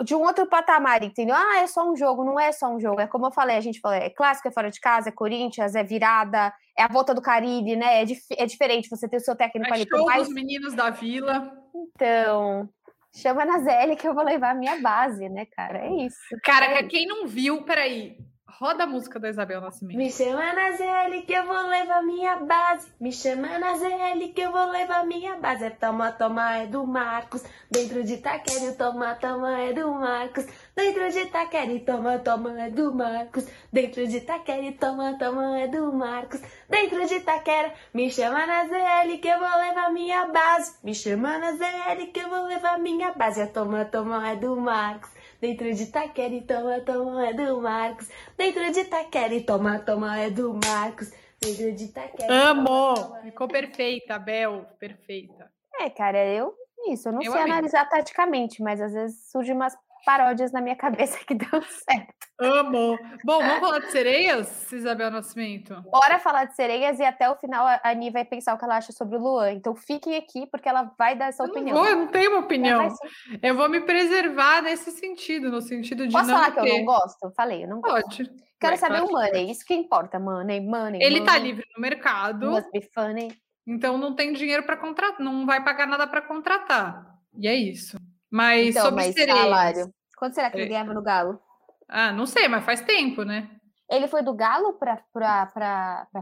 de 0.04 0.13
um 0.13 0.22
outro 0.22 0.46
patamar, 0.48 1.04
entendeu? 1.04 1.36
Ah, 1.36 1.60
é 1.60 1.68
só 1.68 1.89
um 1.89 1.96
jogo, 1.96 2.24
não 2.24 2.39
é 2.39 2.52
só 2.52 2.68
um 2.68 2.80
jogo. 2.80 3.00
É 3.00 3.08
como 3.08 3.28
eu 3.28 3.32
falei, 3.32 3.56
a 3.56 3.62
gente 3.62 3.80
falou, 3.80 3.98
é 3.98 4.10
clássico, 4.10 4.48
é 4.48 4.52
fora 4.52 4.70
de 4.70 4.80
casa, 4.80 5.10
é 5.10 5.12
Corinthians, 5.12 5.76
é 5.76 5.84
virada, 5.84 6.54
é 6.78 6.84
a 6.84 6.88
volta 6.88 7.13
do 7.13 7.22
Caribe, 7.22 7.76
né? 7.76 8.02
É, 8.02 8.06
dif 8.06 8.22
é 8.32 8.46
diferente 8.46 8.89
você 8.89 9.08
ter 9.08 9.18
o 9.18 9.22
seu 9.22 9.36
técnico 9.36 9.72
é 9.72 9.74
ali. 9.74 9.88
Show 9.89 10.06
mais... 10.06 10.26
dos 10.26 10.34
meninos 10.34 10.74
da 10.74 10.89
vila. 10.89 11.52
Então, 11.74 12.70
chama 13.15 13.46
na 13.46 13.60
Zé 13.60 13.96
que 13.96 14.08
eu 14.08 14.13
vou 14.13 14.24
levar 14.24 14.52
a 14.52 14.56
minha 14.56 14.82
base, 14.82 15.30
né, 15.30 15.46
cara? 15.46 15.86
É 15.86 16.06
isso. 16.06 16.18
Cara, 16.44 16.65
é 16.65 16.84
quem 16.84 17.08
não 17.08 17.26
viu, 17.26 17.63
peraí, 17.63 18.18
Roda 18.58 18.86
a 18.86 18.88
música 18.88 19.20
da 19.20 19.30
Isabel 19.30 19.60
Nascimento. 19.60 19.98
Me 19.98 20.10
chama 20.10 20.54
na 20.54 20.72
ZL 20.72 21.26
que 21.28 21.34
eu 21.34 21.46
vou 21.46 21.68
levar 21.68 22.02
minha 22.04 22.38
base. 22.38 22.88
Me 23.02 23.12
chama 23.12 23.60
na 23.60 23.78
ZL 23.78 24.32
que 24.34 24.39
eu 24.39 24.50
vou 24.50 24.72
levar 24.72 25.06
minha 25.06 25.36
base. 25.36 25.65
É 25.65 25.70
toma, 25.70 26.13
toma, 26.13 26.56
é 26.60 26.65
do 26.65 26.88
Marcos. 26.88 27.44
Dentro 27.70 28.02
de 28.02 28.15
Taqueri, 28.15 28.72
toma, 28.78 29.13
toma, 29.15 29.60
é 29.60 29.74
do 29.74 29.91
Marcos. 29.91 30.46
Dentro 30.74 31.12
de 31.12 31.26
Taqueri, 31.26 31.82
toma, 31.82 32.18
toma, 32.20 32.62
é 32.62 32.70
do 32.70 32.94
Marcos. 32.94 33.46
Dentro 33.74 34.08
de 34.08 34.22
Taqueri, 34.22 34.72
toma, 34.72 35.18
toma, 35.20 35.60
é 35.60 35.68
do 35.68 35.91
Marcos. 35.91 36.39
Dentro 36.69 37.06
de 37.06 37.19
Taquera, 37.19 37.73
me 37.93 38.10
chama 38.10 38.45
na 38.45 38.65
ZL 38.65 39.19
que 39.21 39.28
eu 39.28 39.39
vou 39.39 39.58
levar 39.60 39.91
minha 39.91 40.25
base. 40.28 40.75
Me 40.84 40.95
chama 40.95 41.38
na 41.38 41.51
ZL 41.51 42.08
que 42.12 42.19
eu 42.19 42.30
vou 42.30 42.45
levar 42.45 42.80
minha 42.80 43.12
base. 43.13 43.41
É 43.41 43.45
toma, 43.45 43.86
toma, 43.86 44.28
é 44.30 44.36
do 44.36 44.56
Marcos. 44.56 45.10
Dentro 45.39 45.71
de 45.73 45.86
Taquera 45.88 46.41
toma, 46.47 46.80
toma, 46.82 47.28
é 47.28 47.34
do 47.34 47.62
Marcos. 47.62 48.10
Dentro 48.38 48.71
de 48.71 48.84
Taquera 48.86 49.41
toma, 49.41 49.80
toma, 49.80 50.19
é 50.19 50.30
do 50.30 50.54
Marcos. 50.65 51.12
Dentro 51.39 51.71
de 51.73 51.88
Taquera. 51.89 52.34
Amo! 52.49 52.95
Toma, 52.95 53.19
Ficou 53.21 53.47
perfeita, 53.47 54.17
Bel. 54.17 54.65
Perfeita. 54.80 55.51
É, 55.80 55.89
cara, 55.89 56.25
eu. 56.25 56.54
Isso, 56.88 57.10
eu 57.10 57.13
não 57.13 57.21
eu 57.21 57.32
sei 57.32 57.41
amei. 57.41 57.54
analisar 57.54 57.86
taticamente, 57.89 58.62
mas 58.63 58.80
às 58.82 58.93
vezes 58.93 59.30
surge 59.32 59.51
umas 59.51 59.75
paródias 60.06 60.51
na 60.51 60.62
minha 60.62 60.75
cabeça 60.75 61.17
que 61.25 61.36
deu 61.36 61.62
certo. 61.62 62.25
Amo. 62.38 62.98
Bom, 63.24 63.39
vamos 63.39 63.60
falar 63.60 63.80
de 63.80 63.91
sereias, 63.91 64.71
Isabel 64.71 65.10
Nascimento? 65.10 65.82
Bora 65.84 66.19
falar 66.19 66.45
de 66.45 66.56
sereias 66.56 67.00
e 67.00 67.04
até 67.04 67.30
o 67.30 67.36
final 67.38 67.65
a 67.65 67.80
Ani 67.84 68.12
vai 68.12 68.26
pensar 68.26 68.54
o 68.54 68.58
que 68.58 68.65
ela 68.65 68.76
acha 68.76 68.91
sobre 68.91 69.15
o 69.17 69.21
Luan. 69.21 69.54
Então 69.54 69.74
fiquem 69.74 70.17
aqui 70.17 70.45
porque 70.48 70.67
ela 70.67 70.91
vai 70.98 71.15
dar 71.15 71.28
essa 71.28 71.43
eu 71.43 71.48
opinião. 71.48 71.76
Não 71.76 71.84
vou, 71.84 71.91
eu 71.91 71.98
não 71.98 72.08
tenho 72.08 72.32
uma 72.32 72.41
opinião. 72.41 72.93
Eu 73.41 73.56
vou 73.56 73.69
me 73.69 73.80
preservar 73.80 74.62
nesse 74.62 74.91
sentido, 74.91 75.50
no 75.50 75.62
sentido 75.62 76.06
de 76.06 76.12
Posso 76.12 76.28
não 76.28 76.36
falar 76.36 76.52
ter... 76.52 76.62
que 76.62 76.69
eu 76.69 76.78
não 76.78 76.86
gosto? 76.86 77.32
Falei, 77.36 77.63
eu 77.63 77.69
não 77.69 77.80
gosto. 77.80 78.17
Pode. 78.17 78.45
Quero 78.60 78.78
saber 78.78 79.02
o 79.04 79.12
money, 79.12 79.52
isso 79.52 79.65
que 79.65 79.74
importa, 79.74 80.19
money, 80.19 80.60
money. 80.60 81.02
Ele 81.02 81.19
money. 81.19 81.26
tá 81.26 81.38
livre 81.38 81.65
no 81.76 81.82
mercado. 81.82 82.52
Must 82.52 82.69
be 82.71 82.82
funny. 82.93 83.38
Então 83.65 83.98
não 83.98 84.13
tem 84.13 84.34
dinheiro 84.34 84.63
para 84.63 84.78
contratar, 84.78 85.19
não 85.19 85.45
vai 85.45 85.63
pagar 85.63 85.88
nada 85.88 86.06
para 86.06 86.21
contratar. 86.21 87.17
E 87.38 87.48
é 87.48 87.56
isso. 87.56 87.98
Mas 88.30 88.69
então, 88.69 88.84
sobre 88.84 89.06
mas 89.06 89.15
sereias. 89.15 89.39
salário. 89.39 89.93
Quanto 90.17 90.36
será 90.36 90.50
que 90.50 90.58
ele 90.58 90.65
é. 90.65 90.69
ganhava 90.69 90.93
no 90.93 91.02
Galo? 91.02 91.39
Ah, 91.88 92.12
não 92.12 92.26
sei, 92.26 92.48
mas 92.48 92.65
faz 92.65 92.82
tempo, 92.82 93.24
né? 93.24 93.50
Ele 93.89 94.08
foi 94.08 94.24
do 94.24 94.34
Galo 94.34 94.74
para 94.74 94.98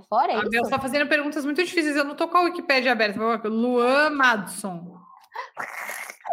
fora? 0.09 0.33
É 0.33 0.35
ah, 0.35 0.41
Você 0.41 0.69
tá 0.69 0.79
fazendo 0.79 1.07
perguntas 1.07 1.45
muito 1.45 1.63
difíceis. 1.63 1.95
Eu 1.95 2.03
não 2.03 2.15
tô 2.15 2.27
com 2.27 2.37
a 2.37 2.41
Wikipédia 2.41 2.91
aberta. 2.91 3.19
Luan 3.47 4.09
Madson. 4.09 4.99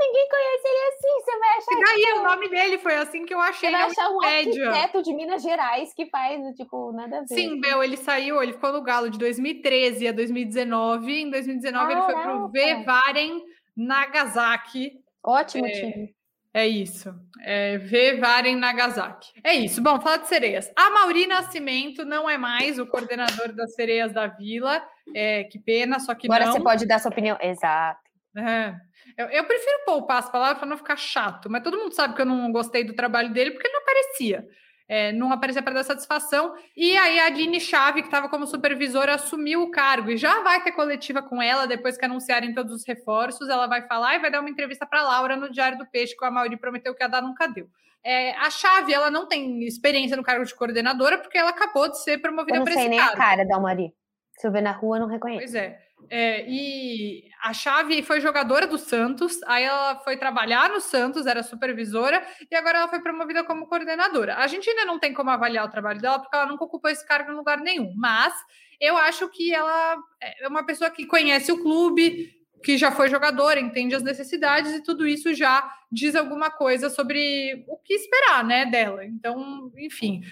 Ninguém 0.00 0.28
conhece 0.28 0.66
ele 0.66 0.88
assim. 0.88 1.24
Você 1.24 1.38
vai 1.38 1.48
achar. 1.50 1.72
E 1.72 1.80
daí, 1.84 2.18
o 2.18 2.24
nome 2.24 2.48
dele 2.48 2.78
foi 2.78 2.94
assim 2.96 3.24
que 3.24 3.34
eu 3.34 3.40
achei. 3.40 3.70
Você 3.70 3.76
vai 3.76 3.86
achar 3.86 4.10
um 4.10 4.22
arquiteto 4.22 5.02
de 5.02 5.14
Minas 5.14 5.42
Gerais 5.42 5.94
que 5.94 6.06
faz, 6.06 6.40
tipo, 6.56 6.92
nada 6.92 7.18
a 7.18 7.20
ver. 7.20 7.28
Sim, 7.28 7.60
Bel, 7.60 7.82
ele 7.82 7.96
saiu, 7.96 8.42
ele 8.42 8.54
ficou 8.54 8.72
no 8.72 8.82
Galo 8.82 9.10
de 9.10 9.18
2013 9.18 10.08
a 10.08 10.12
2019. 10.12 11.12
Em 11.12 11.30
2019, 11.30 11.92
ele 11.92 12.02
foi 12.02 12.14
pro 12.14 12.48
Vevaren 12.48 13.40
Nagasaki. 13.76 14.92
Ótimo 15.22 15.66
é... 15.66 15.70
time. 15.70 16.19
É 16.52 16.66
isso. 16.66 17.14
É 17.42 17.78
ver 17.78 18.18
Varen 18.18 18.56
Nagasaki. 18.56 19.30
É 19.44 19.54
isso. 19.54 19.80
Bom, 19.80 20.00
falar 20.00 20.18
de 20.18 20.28
sereias. 20.28 20.70
A 20.76 20.90
Mauri 20.90 21.26
Nascimento 21.26 22.04
não 22.04 22.28
é 22.28 22.36
mais 22.36 22.78
o 22.78 22.86
coordenador 22.86 23.52
das 23.52 23.74
sereias 23.74 24.12
da 24.12 24.26
vila. 24.26 24.82
É, 25.14 25.44
que 25.44 25.58
pena, 25.58 26.00
só 26.00 26.14
que 26.14 26.26
Agora 26.26 26.46
não. 26.46 26.52
você 26.52 26.60
pode 26.60 26.86
dar 26.86 26.98
sua 26.98 27.10
opinião. 27.10 27.38
Exato. 27.40 28.00
É. 28.36 28.74
Eu, 29.16 29.26
eu, 29.26 29.44
prefiro 29.44 29.84
poupar 29.84 30.18
as 30.18 30.30
palavras 30.30 30.58
para 30.58 30.68
não 30.68 30.76
ficar 30.76 30.96
chato, 30.96 31.50
mas 31.50 31.62
todo 31.62 31.78
mundo 31.78 31.94
sabe 31.94 32.14
que 32.14 32.22
eu 32.22 32.26
não 32.26 32.50
gostei 32.52 32.84
do 32.84 32.94
trabalho 32.94 33.32
dele 33.32 33.50
porque 33.50 33.66
ele 33.66 33.74
não 33.74 33.82
aparecia 33.82 34.46
é, 34.90 35.12
não 35.12 35.30
aparecia 35.30 35.62
para 35.62 35.74
dar 35.74 35.84
satisfação. 35.84 36.52
E 36.76 36.96
aí 36.96 37.20
a 37.20 37.26
Aline 37.26 37.60
Chave, 37.60 38.02
que 38.02 38.08
estava 38.08 38.28
como 38.28 38.44
supervisora, 38.44 39.14
assumiu 39.14 39.62
o 39.62 39.70
cargo 39.70 40.10
e 40.10 40.16
já 40.16 40.42
vai 40.42 40.64
ter 40.64 40.72
coletiva 40.72 41.22
com 41.22 41.40
ela 41.40 41.64
depois 41.64 41.96
que 41.96 42.04
anunciarem 42.04 42.52
todos 42.52 42.74
os 42.74 42.84
reforços. 42.84 43.48
Ela 43.48 43.68
vai 43.68 43.86
falar 43.86 44.16
e 44.16 44.18
vai 44.18 44.32
dar 44.32 44.40
uma 44.40 44.50
entrevista 44.50 44.84
para 44.84 45.04
Laura 45.04 45.36
no 45.36 45.48
Diário 45.48 45.78
do 45.78 45.86
Peixe, 45.86 46.16
que 46.16 46.24
a 46.24 46.30
Mauri 46.30 46.56
prometeu 46.56 46.92
que 46.92 47.04
ia 47.04 47.08
dar, 47.08 47.22
nunca 47.22 47.46
deu. 47.46 47.68
É, 48.02 48.32
a 48.32 48.50
Chave, 48.50 48.92
ela 48.92 49.12
não 49.12 49.28
tem 49.28 49.62
experiência 49.62 50.16
no 50.16 50.24
cargo 50.24 50.44
de 50.44 50.54
coordenadora 50.56 51.18
porque 51.18 51.38
ela 51.38 51.50
acabou 51.50 51.88
de 51.88 52.02
ser 52.02 52.18
promovida 52.18 52.60
para 52.60 52.72
esse 52.72 52.80
cargo. 52.80 52.92
Eu 52.92 52.98
não 52.98 53.06
sei 53.06 53.14
nem 53.14 53.14
a 53.14 53.16
cara 53.16 53.46
da 53.46 53.60
Mauri. 53.60 53.94
Se 54.38 54.44
eu 54.48 54.50
ver 54.50 54.62
na 54.62 54.72
rua, 54.72 54.96
eu 54.96 55.02
não 55.02 55.08
reconheço. 55.08 55.40
Pois 55.40 55.54
é. 55.54 55.78
É, 56.08 56.44
e 56.48 57.24
a 57.42 57.52
Chave 57.52 58.02
foi 58.02 58.20
jogadora 58.20 58.66
do 58.66 58.78
Santos, 58.78 59.40
aí 59.44 59.64
ela 59.64 59.96
foi 60.00 60.16
trabalhar 60.16 60.70
no 60.70 60.80
Santos, 60.80 61.26
era 61.26 61.42
supervisora, 61.42 62.24
e 62.50 62.54
agora 62.54 62.78
ela 62.78 62.88
foi 62.88 63.00
promovida 63.00 63.44
como 63.44 63.66
coordenadora. 63.66 64.36
A 64.36 64.46
gente 64.46 64.68
ainda 64.68 64.84
não 64.84 64.98
tem 64.98 65.12
como 65.12 65.30
avaliar 65.30 65.64
o 65.64 65.70
trabalho 65.70 66.00
dela, 66.00 66.18
porque 66.18 66.36
ela 66.36 66.46
nunca 66.46 66.64
ocupou 66.64 66.90
esse 66.90 67.06
cargo 67.06 67.30
em 67.30 67.36
lugar 67.36 67.58
nenhum, 67.58 67.92
mas 67.96 68.34
eu 68.80 68.96
acho 68.96 69.28
que 69.28 69.54
ela 69.54 69.96
é 70.20 70.48
uma 70.48 70.64
pessoa 70.64 70.90
que 70.90 71.06
conhece 71.06 71.52
o 71.52 71.62
clube, 71.62 72.32
que 72.62 72.76
já 72.76 72.90
foi 72.90 73.08
jogador, 73.08 73.56
entende 73.58 73.94
as 73.94 74.02
necessidades 74.02 74.72
e 74.72 74.82
tudo 74.82 75.06
isso 75.06 75.34
já 75.34 75.70
diz 75.90 76.14
alguma 76.14 76.50
coisa 76.50 76.88
sobre 76.88 77.64
o 77.66 77.76
que 77.76 77.94
esperar, 77.94 78.44
né, 78.44 78.66
dela. 78.66 79.04
Então, 79.04 79.72
enfim, 79.76 80.22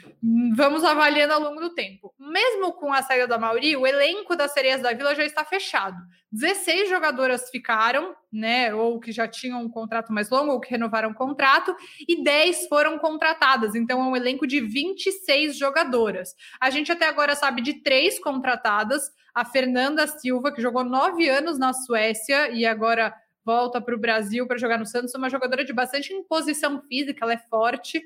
vamos 0.55 0.85
avaliando 0.85 1.35
ao 1.35 1.40
longo 1.40 1.61
do 1.61 1.75
tempo. 1.75 2.14
Mesmo 2.18 2.73
com 2.75 2.92
a 2.92 3.03
saída 3.03 3.27
da 3.27 3.38
Mauri, 3.38 3.77
o 3.77 3.87
elenco 3.87 4.37
das 4.37 4.53
Sereias 4.53 4.81
da 4.81 4.92
Vila 4.92 5.14
já 5.14 5.25
está 5.25 5.44
fechado. 5.44 5.97
16 6.31 6.88
jogadoras 6.88 7.51
ficaram, 7.51 8.14
né, 8.31 8.73
ou 8.75 9.01
que 9.01 9.11
já 9.11 9.27
tinham 9.27 9.62
um 9.62 9.68
contrato 9.68 10.12
mais 10.12 10.31
longo 10.31 10.53
ou 10.53 10.61
que 10.61 10.71
renovaram 10.71 11.11
o 11.11 11.14
contrato, 11.14 11.75
e 12.07 12.23
10 12.23 12.68
foram 12.68 12.99
contratadas. 12.99 13.75
Então, 13.75 14.01
é 14.01 14.05
um 14.05 14.16
elenco 14.16 14.47
de 14.47 14.61
26 14.61 15.59
jogadoras. 15.59 16.37
A 16.61 16.71
gente 16.71 16.92
até 16.92 17.09
agora 17.09 17.35
sabe 17.35 17.62
de 17.62 17.83
três 17.83 18.18
contratadas, 18.21 19.11
a 19.35 19.44
Fernanda 19.44 20.07
Silva, 20.07 20.53
que 20.53 20.62
jogou 20.62 20.85
nove 20.85 21.29
anos 21.29 21.59
na 21.59 21.73
Suécia 21.73 22.51
e 22.51 22.66
agora 22.66 23.14
volta 23.48 23.80
para 23.80 23.94
o 23.94 23.98
Brasil 23.98 24.46
para 24.46 24.58
jogar 24.58 24.78
no 24.78 24.84
Santos, 24.84 25.14
uma 25.14 25.30
jogadora 25.30 25.64
de 25.64 25.72
bastante 25.72 26.12
imposição 26.12 26.82
física, 26.82 27.24
ela 27.24 27.32
é 27.32 27.38
forte. 27.38 28.02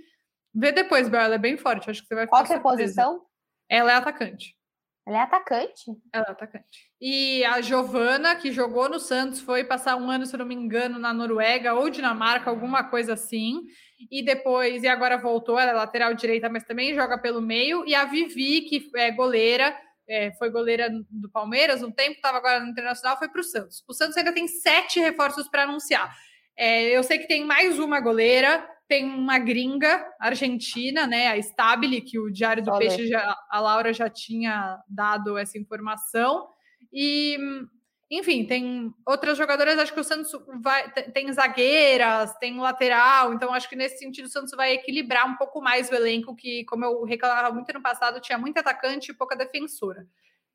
Vê 0.55 0.71
depois, 0.71 1.09
Bel, 1.09 1.23
ela 1.23 1.35
é 1.35 1.39
bem 1.39 1.57
forte, 1.57 1.91
acho 1.91 2.01
que 2.01 2.07
você 2.07 2.15
vai 2.15 2.27
ficar 2.27 2.37
Qual 2.37 2.47
que 2.47 2.53
é 2.53 2.57
a 2.57 2.61
posição? 2.61 3.27
Ela 3.69 3.91
é 3.91 3.95
atacante. 3.97 4.57
Ela 5.05 5.19
é 5.19 5.21
atacante? 5.23 5.91
Ela 6.13 6.27
é 6.29 6.31
atacante. 6.31 6.93
E 7.01 7.45
a 7.45 7.61
Giovana, 7.61 8.37
que 8.37 8.53
jogou 8.53 8.89
no 8.89 9.01
Santos, 9.01 9.41
foi 9.41 9.65
passar 9.65 9.97
um 9.97 10.09
ano, 10.09 10.27
se 10.27 10.37
não 10.37 10.47
me 10.47 10.55
engano, 10.55 10.97
na 10.97 11.13
Noruega 11.13 11.75
ou 11.75 11.91
Dinamarca, 11.91 12.49
alguma 12.49 12.85
coisa 12.85 13.15
assim. 13.15 13.63
E 14.09 14.23
depois, 14.23 14.85
e 14.85 14.87
agora 14.87 15.19
voltou, 15.19 15.59
ela 15.59 15.73
é 15.73 15.75
lateral 15.75 16.15
direita, 16.15 16.49
mas 16.49 16.63
também 16.63 16.95
joga 16.95 17.19
pelo 17.19 17.43
meio. 17.43 17.85
E 17.85 17.97
a 17.97 18.05
Vivi, 18.05 18.61
que 18.61 18.89
é 18.95 19.11
goleira, 19.11 19.77
é, 20.09 20.33
foi 20.33 20.51
goleira 20.51 20.89
do 21.11 21.31
Palmeiras 21.31 21.83
um 21.83 21.91
tempo, 21.91 22.17
estava 22.17 22.39
agora 22.39 22.61
no 22.61 22.69
Internacional, 22.69 23.19
foi 23.19 23.29
para 23.29 23.41
o 23.41 23.45
Santos. 23.45 23.85
O 23.89 23.93
Santos 23.93 24.17
ainda 24.17 24.33
tem 24.33 24.47
sete 24.47 25.01
reforços 25.01 25.49
para 25.49 25.65
anunciar. 25.65 26.15
É, 26.57 26.97
eu 26.97 27.03
sei 27.03 27.19
que 27.19 27.29
tem 27.29 27.45
mais 27.45 27.79
uma 27.79 28.01
goleira, 28.01 28.69
tem 28.89 29.05
uma 29.05 29.39
gringa 29.39 30.05
argentina, 30.21 31.07
né, 31.07 31.29
a 31.29 31.39
Stabile, 31.39 32.03
que 32.03 32.19
o 32.19 32.31
Diário 32.31 32.63
do 32.63 32.77
Peixe, 32.77 33.09
já, 33.09 33.37
a 33.51 33.61
Laura 33.61 33.93
já 33.93 34.11
tinha 34.11 34.79
dado 34.87 35.39
essa 35.39 35.57
informação. 35.57 36.49
E 36.93 37.39
enfim, 38.15 38.45
tem 38.45 38.93
outras 39.07 39.39
jogadoras, 39.39 39.79
acho 39.79 39.95
que 39.95 40.01
o 40.01 40.05
Santos 40.05 40.31
vai, 40.61 40.91
tem 40.91 41.33
zagueiras, 41.33 42.35
tem 42.35 42.59
lateral, 42.61 43.33
então 43.33 43.55
acho 43.55 43.67
que 43.67 43.75
nesse 43.75 43.97
sentido 43.97 44.27
o 44.27 44.29
Santos 44.29 44.53
vai 44.55 44.75
equilibrar 44.75 45.27
um 45.27 45.37
pouco 45.37 45.63
mais 45.63 45.91
o 45.91 45.95
elenco, 45.95 46.37
que, 46.37 46.63
como 46.67 46.85
eu 46.85 47.05
reclamava 47.05 47.51
muito 47.51 47.73
no 47.73 47.81
passado, 47.81 48.21
tinha 48.21 48.37
muito 48.37 48.59
atacante 48.59 49.11
e 49.11 49.15
pouca 49.15 49.35
defensora. 49.35 50.07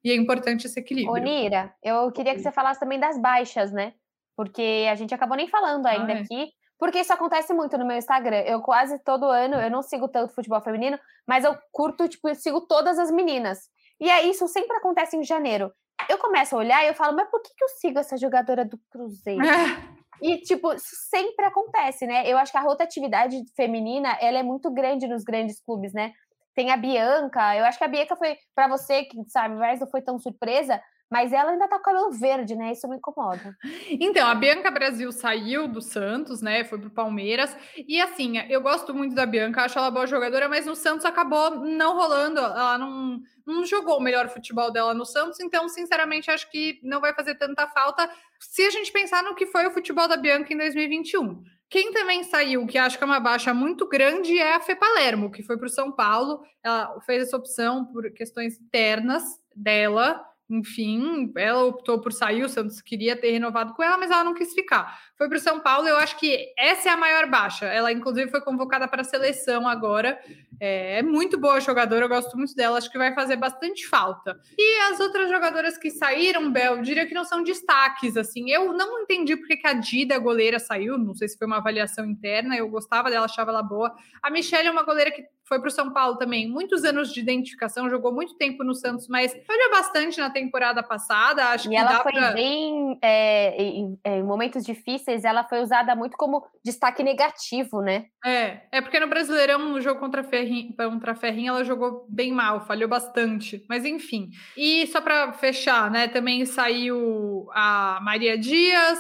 E 0.04 0.12
é 0.12 0.16
importante 0.16 0.68
esse 0.68 0.80
equilíbrio. 0.80 1.12
Ô, 1.12 1.18
Nira, 1.18 1.74
eu 1.82 2.12
queria 2.12 2.36
que 2.36 2.42
você 2.42 2.52
falasse 2.52 2.80
também 2.80 3.00
das 3.00 3.20
baixas, 3.20 3.72
né? 3.72 3.96
Porque 4.36 4.86
a 4.88 4.94
gente 4.94 5.16
acabou 5.16 5.36
nem 5.36 5.48
falando 5.48 5.88
ainda 5.88 6.14
ah, 6.14 6.18
é. 6.18 6.22
aqui, 6.22 6.52
porque 6.78 7.00
isso 7.00 7.12
acontece 7.12 7.56
muito 7.56 7.76
no 7.76 7.88
meu 7.88 7.98
Instagram. 7.98 8.42
Eu 8.42 8.62
quase 8.62 9.00
todo 9.04 9.26
ano, 9.26 9.56
eu 9.56 9.72
não 9.72 9.82
sigo 9.82 10.08
tanto 10.08 10.32
futebol 10.32 10.62
feminino, 10.62 11.00
mas 11.26 11.44
eu 11.44 11.58
curto, 11.72 12.08
tipo, 12.08 12.30
eu 12.30 12.36
sigo 12.36 12.62
todas 12.62 13.00
as 13.00 13.10
meninas. 13.10 13.68
E 14.00 14.12
aí 14.12 14.30
isso 14.30 14.48
sempre 14.48 14.78
acontece 14.78 15.18
em 15.18 15.24
janeiro 15.24 15.74
eu 16.10 16.18
começo 16.18 16.56
a 16.56 16.60
olhar 16.60 16.84
e 16.84 16.88
eu 16.88 16.94
falo, 16.94 17.16
mas 17.16 17.30
por 17.30 17.42
que, 17.42 17.54
que 17.56 17.64
eu 17.64 17.70
sigo 17.70 18.00
essa 18.00 18.18
jogadora 18.18 18.64
do 18.64 18.78
Cruzeiro? 18.92 19.42
E, 20.20 20.40
tipo, 20.40 20.74
isso 20.74 20.96
sempre 21.12 21.46
acontece, 21.46 22.08
né? 22.08 22.28
Eu 22.28 22.40
acho 22.40 22.52
que 22.52 22.58
a 22.58 22.62
rotatividade 22.62 23.38
feminina, 23.56 24.18
ela 24.20 24.40
é 24.40 24.44
muito 24.44 24.72
grande 24.72 25.08
nos 25.08 25.24
grandes 25.24 25.62
clubes, 25.62 25.94
né? 25.94 26.12
Tem 26.56 26.72
a 26.72 26.78
Bianca, 26.78 27.56
eu 27.56 27.64
acho 27.64 27.78
que 27.78 27.84
a 27.84 27.88
Bianca 27.88 28.16
foi, 28.16 28.36
para 28.56 28.68
você 28.68 29.04
que 29.04 29.16
sabe, 29.30 29.56
mas 29.56 29.80
não 29.80 29.88
foi 29.88 30.02
tão 30.02 30.18
surpresa, 30.18 30.82
mas 31.10 31.32
ela 31.32 31.52
ainda 31.52 31.68
tá 31.68 31.78
com 31.78 31.84
cabelo 31.84 32.12
verde, 32.12 32.56
né? 32.56 32.72
Isso 32.72 32.88
me 32.88 32.98
incomoda. 32.98 33.56
Então, 33.90 34.28
a 34.28 34.36
Bianca 34.36 34.70
Brasil 34.70 35.12
saiu 35.12 35.68
do 35.68 35.82
Santos, 35.82 36.42
né? 36.42 36.64
Foi 36.64 36.78
pro 36.78 36.90
Palmeiras. 36.90 37.56
E 37.88 38.02
assim, 38.02 38.38
eu 38.50 38.62
gosto 38.62 38.94
muito 38.94 39.16
da 39.16 39.26
Bianca, 39.26 39.64
acho 39.64 39.78
ela 39.78 39.90
boa 39.90 40.06
jogadora, 40.06 40.50
mas 40.50 40.66
no 40.66 40.76
Santos 40.76 41.06
acabou 41.06 41.52
não 41.52 41.96
rolando. 41.96 42.40
Ela 42.40 42.78
não, 42.78 43.22
não 43.46 43.66
jogou 43.66 43.98
o 43.98 44.02
melhor 44.02 44.28
futebol 44.30 44.72
dela 44.72 44.94
no 44.94 45.06
Santos, 45.06 45.40
então, 45.40 45.70
sinceramente, 45.70 46.30
acho 46.30 46.50
que 46.52 46.80
não 46.84 47.00
vai 47.00 47.14
fazer 47.14 47.36
tanta 47.36 47.68
falta 47.68 48.10
se 48.40 48.64
a 48.64 48.70
gente 48.70 48.92
pensar 48.92 49.24
no 49.24 49.36
que 49.36 49.46
foi 49.46 49.66
o 49.66 49.72
futebol 49.72 50.08
da 50.08 50.18
Bianca 50.18 50.54
em 50.54 50.58
2021. 50.58 51.42
Quem 51.70 51.92
também 51.92 52.24
saiu, 52.24 52.66
que 52.66 52.78
acho 52.78 52.98
que 52.98 53.04
é 53.04 53.08
uma 53.08 53.20
baixa 53.20 53.54
muito 53.54 53.88
grande, 53.88 54.38
é 54.38 54.56
a 54.56 54.60
Fê 54.60 54.76
Palermo, 54.76 55.32
que 55.32 55.44
foi 55.44 55.58
para 55.58 55.66
o 55.66 55.70
São 55.70 55.92
Paulo. 55.92 56.42
Ela 56.64 57.00
fez 57.02 57.24
essa 57.24 57.36
opção 57.36 57.86
por 57.86 58.10
questões 58.14 58.60
internas 58.60 59.24
dela 59.54 60.24
enfim, 60.50 61.32
ela 61.36 61.66
optou 61.66 62.00
por 62.00 62.14
sair, 62.14 62.44
o 62.44 62.50
Santos 62.50 62.80
queria 62.80 63.18
ter 63.18 63.32
renovado 63.32 63.74
com 63.74 63.84
ela, 63.84 63.98
mas 63.98 64.10
ela 64.10 64.24
não 64.24 64.34
quis 64.34 64.54
ficar. 64.54 64.98
Foi 65.18 65.28
para 65.28 65.38
o 65.38 65.42
São 65.42 65.60
Paulo, 65.60 65.88
eu 65.88 65.98
acho 65.98 66.18
que 66.18 66.54
essa 66.58 66.90
é 66.90 66.92
a 66.92 66.98
maior 66.98 67.30
baixa. 67.30 67.66
Ela, 67.66 67.92
inclusive, 67.92 68.32
foi 68.32 68.40
convocada 68.40 68.88
para 68.88 69.02
a 69.02 69.06
seleção 69.06 69.68
agora. 69.68 70.18
É, 70.60 71.00
é, 71.00 71.04
muito 71.04 71.40
boa 71.40 71.60
jogadora, 71.60 72.06
eu 72.06 72.10
gosto 72.10 72.38
muito 72.38 72.56
dela, 72.56 72.78
acho 72.78 72.92
que 72.92 72.98
vai 72.98 73.14
fazer 73.14 73.36
bastante 73.36 73.88
falta. 73.88 74.40
E 74.58 74.92
as 74.92 75.00
outras 75.00 75.30
jogadoras 75.30 75.78
que 75.78 75.90
saíram, 75.92 76.52
Bel, 76.52 76.82
diria 76.82 77.06
que 77.06 77.14
não 77.14 77.24
são 77.24 77.44
destaques, 77.44 78.18
assim. 78.18 78.50
Eu 78.50 78.74
não 78.74 79.02
entendi 79.02 79.36
porque 79.36 79.58
que 79.58 79.68
a 79.68 79.74
Dida, 79.74 80.16
a 80.16 80.20
goleira, 80.20 80.60
saiu, 80.60 80.98
não 80.98 81.16
sei 81.16 81.28
se 81.28 81.38
foi 81.38 81.48
uma 81.48 81.58
avaliação 81.58 82.06
interna, 82.06 82.56
eu 82.56 82.70
gostava 82.70 83.10
dela, 83.10 83.26
achava 83.26 83.52
ela 83.52 83.64
boa. 83.64 83.94
A 84.22 84.30
Michelle 84.30 84.68
é 84.68 84.72
uma 84.72 84.84
goleira 84.84 85.12
que 85.12 85.24
foi 85.48 85.60
para 85.60 85.70
o 85.70 85.72
São 85.72 85.92
Paulo 85.94 86.18
também, 86.18 86.48
muitos 86.48 86.84
anos 86.84 87.14
de 87.14 87.22
identificação, 87.22 87.90
jogou 87.90 88.12
muito 88.12 88.36
tempo 88.36 88.64
no 88.64 88.76
Santos, 88.76 89.08
mas 89.08 89.32
falhou 89.48 89.72
bastante 89.72 90.20
na 90.20 90.30
temporada 90.30 90.84
passada. 90.84 91.46
Acho 91.46 91.68
e 91.68 91.70
que 91.70 91.76
ela 91.76 92.04
foi 92.04 92.12
pra... 92.12 92.32
bem 92.32 93.00
é, 93.02 93.56
em, 93.62 93.98
em, 94.04 94.24
momentos 94.24 94.66
difíceis, 94.66 95.24
ela 95.24 95.46
foi 95.46 95.62
usada 95.62 95.96
muito 95.96 96.18
como 96.18 96.46
destaque 96.64 97.02
negativo, 97.02 97.82
né? 97.82 98.08
É, 98.26 98.62
é 98.74 98.82
porque 98.82 99.00
no 99.00 99.08
Brasileirão, 99.08 99.60
no 99.60 99.80
jogo 99.80 100.00
contra 100.02 100.22
a 100.22 100.26
Ferrinha, 100.48 100.74
contra 100.76 101.12
a 101.12 101.16
Ferrinha 101.16 101.50
ela 101.50 101.64
jogou 101.64 102.06
bem 102.10 102.32
mal, 102.32 102.66
falhou 102.66 102.88
bastante, 102.88 103.66
mas 103.68 103.86
enfim. 103.86 104.30
E 104.56 104.88
só 104.88 105.02
para 105.02 105.34
fechar, 105.34 105.92
né? 105.92 106.08
Também 106.08 106.46
saiu 106.46 107.48
a 107.54 108.00
Maria 108.02 108.38
Dias, 108.38 109.00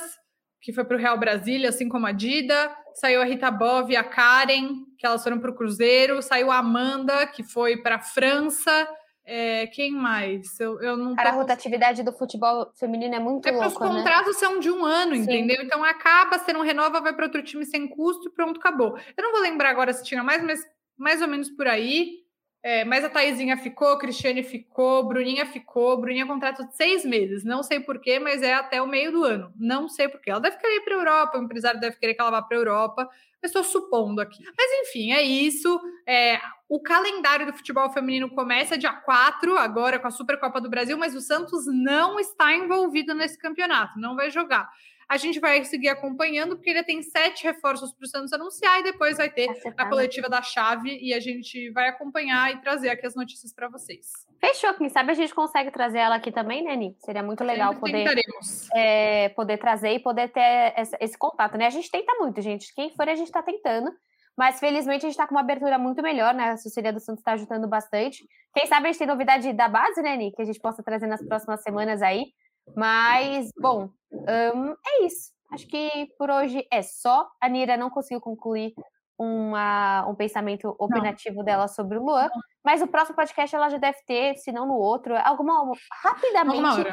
que 0.61 0.73
foi 0.73 0.83
para 0.83 0.97
o 0.97 0.99
Real 0.99 1.17
Brasília, 1.17 1.69
assim 1.69 1.87
como 1.87 2.05
a 2.05 2.11
Dida 2.11 2.69
saiu 2.97 3.21
a 3.21 3.25
Rita 3.25 3.51
Bov 3.51 3.91
e 3.91 3.95
a 3.95 4.03
Karen, 4.03 4.69
que 4.97 5.05
elas 5.05 5.23
foram 5.23 5.39
para 5.39 5.51
o 5.51 5.55
Cruzeiro, 5.55 6.21
saiu 6.21 6.51
a 6.51 6.57
Amanda, 6.57 7.27
que 7.27 7.43
foi 7.43 7.77
para 7.77 7.95
a 7.95 7.99
França. 7.99 8.89
É, 9.23 9.67
quem 9.67 9.91
mais? 9.91 10.59
Eu, 10.59 10.81
eu 10.81 10.97
não 10.97 11.13
Cara, 11.13 11.29
tô... 11.29 11.35
a 11.35 11.41
rotatividade 11.41 12.01
do 12.01 12.11
futebol 12.11 12.71
feminino 12.75 13.13
é 13.13 13.19
muito 13.19 13.47
é 13.47 13.51
louca, 13.51 13.67
Os 13.67 13.73
né? 13.73 13.87
contratos 13.97 14.33
né? 14.33 14.39
são 14.39 14.59
de 14.59 14.71
um 14.71 14.83
ano, 14.83 15.15
Sim. 15.15 15.21
entendeu? 15.21 15.57
Então 15.61 15.83
acaba, 15.83 16.39
você 16.39 16.51
não 16.51 16.61
renova, 16.61 17.01
vai 17.01 17.13
para 17.13 17.25
outro 17.25 17.43
time 17.43 17.65
sem 17.65 17.87
custo 17.87 18.29
e 18.29 18.31
pronto, 18.31 18.59
acabou. 18.59 18.97
Eu 19.15 19.23
não 19.23 19.31
vou 19.31 19.41
lembrar 19.41 19.69
agora 19.69 19.93
se 19.93 20.03
tinha 20.03 20.23
mais, 20.23 20.41
mas 20.41 20.59
mais 20.97 21.21
ou 21.21 21.27
menos 21.27 21.49
por 21.49 21.67
aí. 21.67 22.25
É, 22.63 22.83
mas 22.83 23.05
a 23.05 23.09
Taizinha 23.09 23.55
ficou, 23.55 23.97
Cristiane 23.97 24.43
ficou, 24.43 25.07
Bruninha 25.07 25.45
ficou. 25.45 26.01
Bruninha 26.01 26.25
contrato 26.25 26.67
de 26.67 26.75
seis 26.75 27.05
meses. 27.05 27.43
Não 27.43 27.63
sei 27.63 27.79
porquê, 27.79 28.19
mas 28.19 28.41
é 28.41 28.53
até 28.53 28.81
o 28.81 28.87
meio 28.87 29.11
do 29.11 29.23
ano. 29.23 29.53
Não 29.57 29.87
sei 29.87 30.09
porquê. 30.09 30.31
Ela 30.31 30.41
deve 30.41 30.57
querer 30.57 30.75
ir 30.75 30.81
para 30.81 30.95
a 30.95 30.97
Europa, 30.97 31.37
o 31.37 31.43
empresário 31.43 31.79
deve 31.79 31.95
querer 31.97 32.13
que 32.13 32.21
ela 32.21 32.31
vá 32.31 32.41
para 32.41 32.57
a 32.57 32.59
Europa. 32.59 33.09
Eu 33.41 33.47
estou 33.47 33.63
supondo 33.63 34.19
aqui. 34.19 34.43
Mas 34.57 34.71
enfim, 34.81 35.11
é 35.11 35.21
isso. 35.21 35.79
É, 36.05 36.41
o 36.67 36.81
calendário 36.81 37.45
do 37.45 37.53
futebol 37.53 37.89
feminino 37.91 38.29
começa 38.29 38.77
dia 38.77 38.91
4, 38.91 39.57
agora 39.57 39.99
com 39.99 40.07
a 40.07 40.11
Supercopa 40.11 40.59
do 40.59 40.69
Brasil, 40.69 40.97
mas 40.97 41.15
o 41.15 41.21
Santos 41.21 41.65
não 41.67 42.19
está 42.19 42.53
envolvido 42.53 43.13
nesse 43.13 43.37
campeonato, 43.37 43.99
não 43.99 44.15
vai 44.15 44.31
jogar. 44.31 44.69
A 45.09 45.15
gente 45.15 45.39
vai 45.39 45.63
seguir 45.63 45.87
acompanhando, 45.87 46.55
porque 46.57 46.69
ele 46.69 46.83
tem 46.83 47.01
sete 47.01 47.45
reforços 47.45 47.93
para 47.93 48.05
o 48.05 48.07
Santos 48.07 48.33
anunciar 48.33 48.81
e 48.81 48.83
depois 48.83 49.17
vai 49.17 49.29
ter 49.29 49.47
a 49.77 49.85
coletiva 49.87 50.27
da 50.27 50.41
chave 50.41 50.97
e 51.01 51.13
a 51.13 51.19
gente 51.19 51.71
vai 51.71 51.87
acompanhar 51.87 52.53
e 52.53 52.61
trazer 52.61 52.89
aqui 52.89 53.05
as 53.05 53.15
notícias 53.15 53.53
para 53.53 53.69
vocês. 53.69 54.05
Fechou, 54.39 54.73
quem 54.73 54.89
sabe 54.89 55.11
a 55.11 55.15
gente 55.15 55.33
consegue 55.33 55.71
trazer 55.71 55.99
ela 55.99 56.15
aqui 56.15 56.31
também, 56.31 56.61
né, 56.61 56.75
Ni? 56.75 56.95
Seria 56.99 57.23
muito 57.23 57.43
legal 57.43 57.73
poder, 57.75 58.05
é, 58.75 59.29
poder 59.29 59.57
trazer 59.57 59.91
e 59.91 59.99
poder 59.99 60.27
ter 60.29 60.73
esse, 60.77 60.97
esse, 60.99 61.17
contato, 61.17 61.57
né? 61.57 61.67
A 61.67 61.71
gente 61.71 61.89
tenta 61.89 62.13
muito, 62.15 62.41
gente. 62.41 62.73
Quem 62.75 62.89
for, 62.91 63.07
a 63.07 63.15
gente 63.15 63.27
está 63.27 63.41
tentando. 63.41 63.89
Mas 64.37 64.59
felizmente 64.59 65.03
a 65.05 65.09
gente 65.09 65.13
está 65.13 65.25
com 65.25 65.33
uma 65.33 65.41
abertura 65.41 65.79
muito 65.79 66.03
melhor, 66.03 66.33
né? 66.33 66.49
A 66.49 66.51
assessoria 66.51 66.93
do 66.93 66.99
Santos 66.99 67.21
está 67.21 67.31
ajudando 67.31 67.67
bastante. 67.67 68.27
Quem 68.53 68.67
sabe 68.67 68.87
a 68.87 68.91
gente 68.91 68.99
tem 68.99 69.07
novidade 69.07 69.51
da 69.53 69.67
base, 69.67 69.99
né, 70.01 70.15
Ni? 70.15 70.31
Que 70.31 70.43
a 70.43 70.45
gente 70.45 70.59
possa 70.59 70.83
trazer 70.83 71.07
nas 71.07 71.25
próximas 71.25 71.63
semanas 71.63 72.03
aí. 72.03 72.25
Mas, 72.75 73.49
bom, 73.59 73.89
um, 74.11 74.71
é 74.71 75.05
isso. 75.05 75.31
Acho 75.51 75.67
que 75.67 76.07
por 76.17 76.29
hoje 76.29 76.65
é 76.71 76.81
só. 76.81 77.27
A 77.41 77.47
Nira 77.47 77.77
não 77.77 77.89
conseguiu 77.89 78.19
concluir 78.19 78.73
uma, 79.17 80.05
um 80.07 80.15
pensamento 80.15 80.75
opinativo 80.77 81.37
não. 81.37 81.43
dela 81.43 81.67
sobre 81.67 81.97
o 81.97 82.03
Luan, 82.03 82.29
mas 82.63 82.81
o 82.81 82.87
próximo 82.87 83.15
podcast 83.15 83.55
ela 83.55 83.69
já 83.69 83.77
deve 83.77 83.97
ter, 84.05 84.35
se 84.35 84.51
não 84.51 84.67
no 84.67 84.75
outro, 84.75 85.15
alguma 85.23 85.71
rapidamente. 86.03 86.85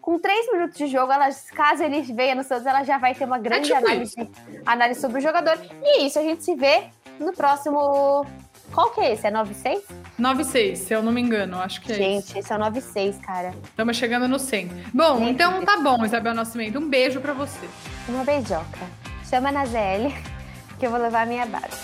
com 0.00 0.18
três 0.18 0.50
minutos 0.52 0.76
de 0.76 0.86
jogo, 0.86 1.12
ela, 1.12 1.28
caso 1.54 1.82
ele 1.82 2.02
venha 2.02 2.34
no 2.34 2.42
Santos, 2.42 2.66
ela 2.66 2.82
já 2.82 2.98
vai 2.98 3.14
ter 3.14 3.24
uma 3.24 3.38
grande 3.38 3.72
É 3.72 3.76
tipo 3.76 3.88
análise, 3.88 4.30
análise 4.66 5.00
sobre 5.00 5.18
o 5.18 5.22
jogador. 5.22 5.58
E 5.82 6.06
isso 6.06 6.18
a 6.18 6.22
gente 6.22 6.44
se 6.44 6.54
vê 6.54 6.90
no 7.18 7.32
próximo. 7.32 8.26
Qual 8.72 8.90
que 8.90 9.00
é 9.00 9.12
esse? 9.12 9.26
É 9.26 9.30
96? 9.30 9.82
96, 10.18 10.78
se 10.78 10.94
eu 10.94 11.02
não 11.02 11.12
me 11.12 11.20
engano, 11.20 11.58
acho 11.60 11.80
que 11.80 11.92
é. 11.92 11.94
Gente, 11.96 12.38
esse 12.38 12.52
é 12.52 12.56
o 12.56 12.58
96, 12.58 13.16
cara. 13.18 13.54
Estamos 13.64 13.96
chegando 13.96 14.28
no 14.28 14.38
100. 14.38 14.70
Bom, 14.94 15.18
Gente, 15.18 15.30
então 15.32 15.64
tá 15.64 15.78
bom, 15.78 16.04
Isabel 16.04 16.34
Nascimento. 16.34 16.78
Um 16.78 16.88
beijo 16.88 17.20
pra 17.20 17.32
você. 17.32 17.66
Uma 18.08 18.24
beijoca. 18.24 18.78
Chama 19.28 19.50
na 19.50 19.64
ZL 19.64 20.12
que 20.78 20.86
eu 20.86 20.90
vou 20.90 21.00
levar 21.00 21.22
a 21.22 21.26
minha 21.26 21.46
base. 21.46 21.76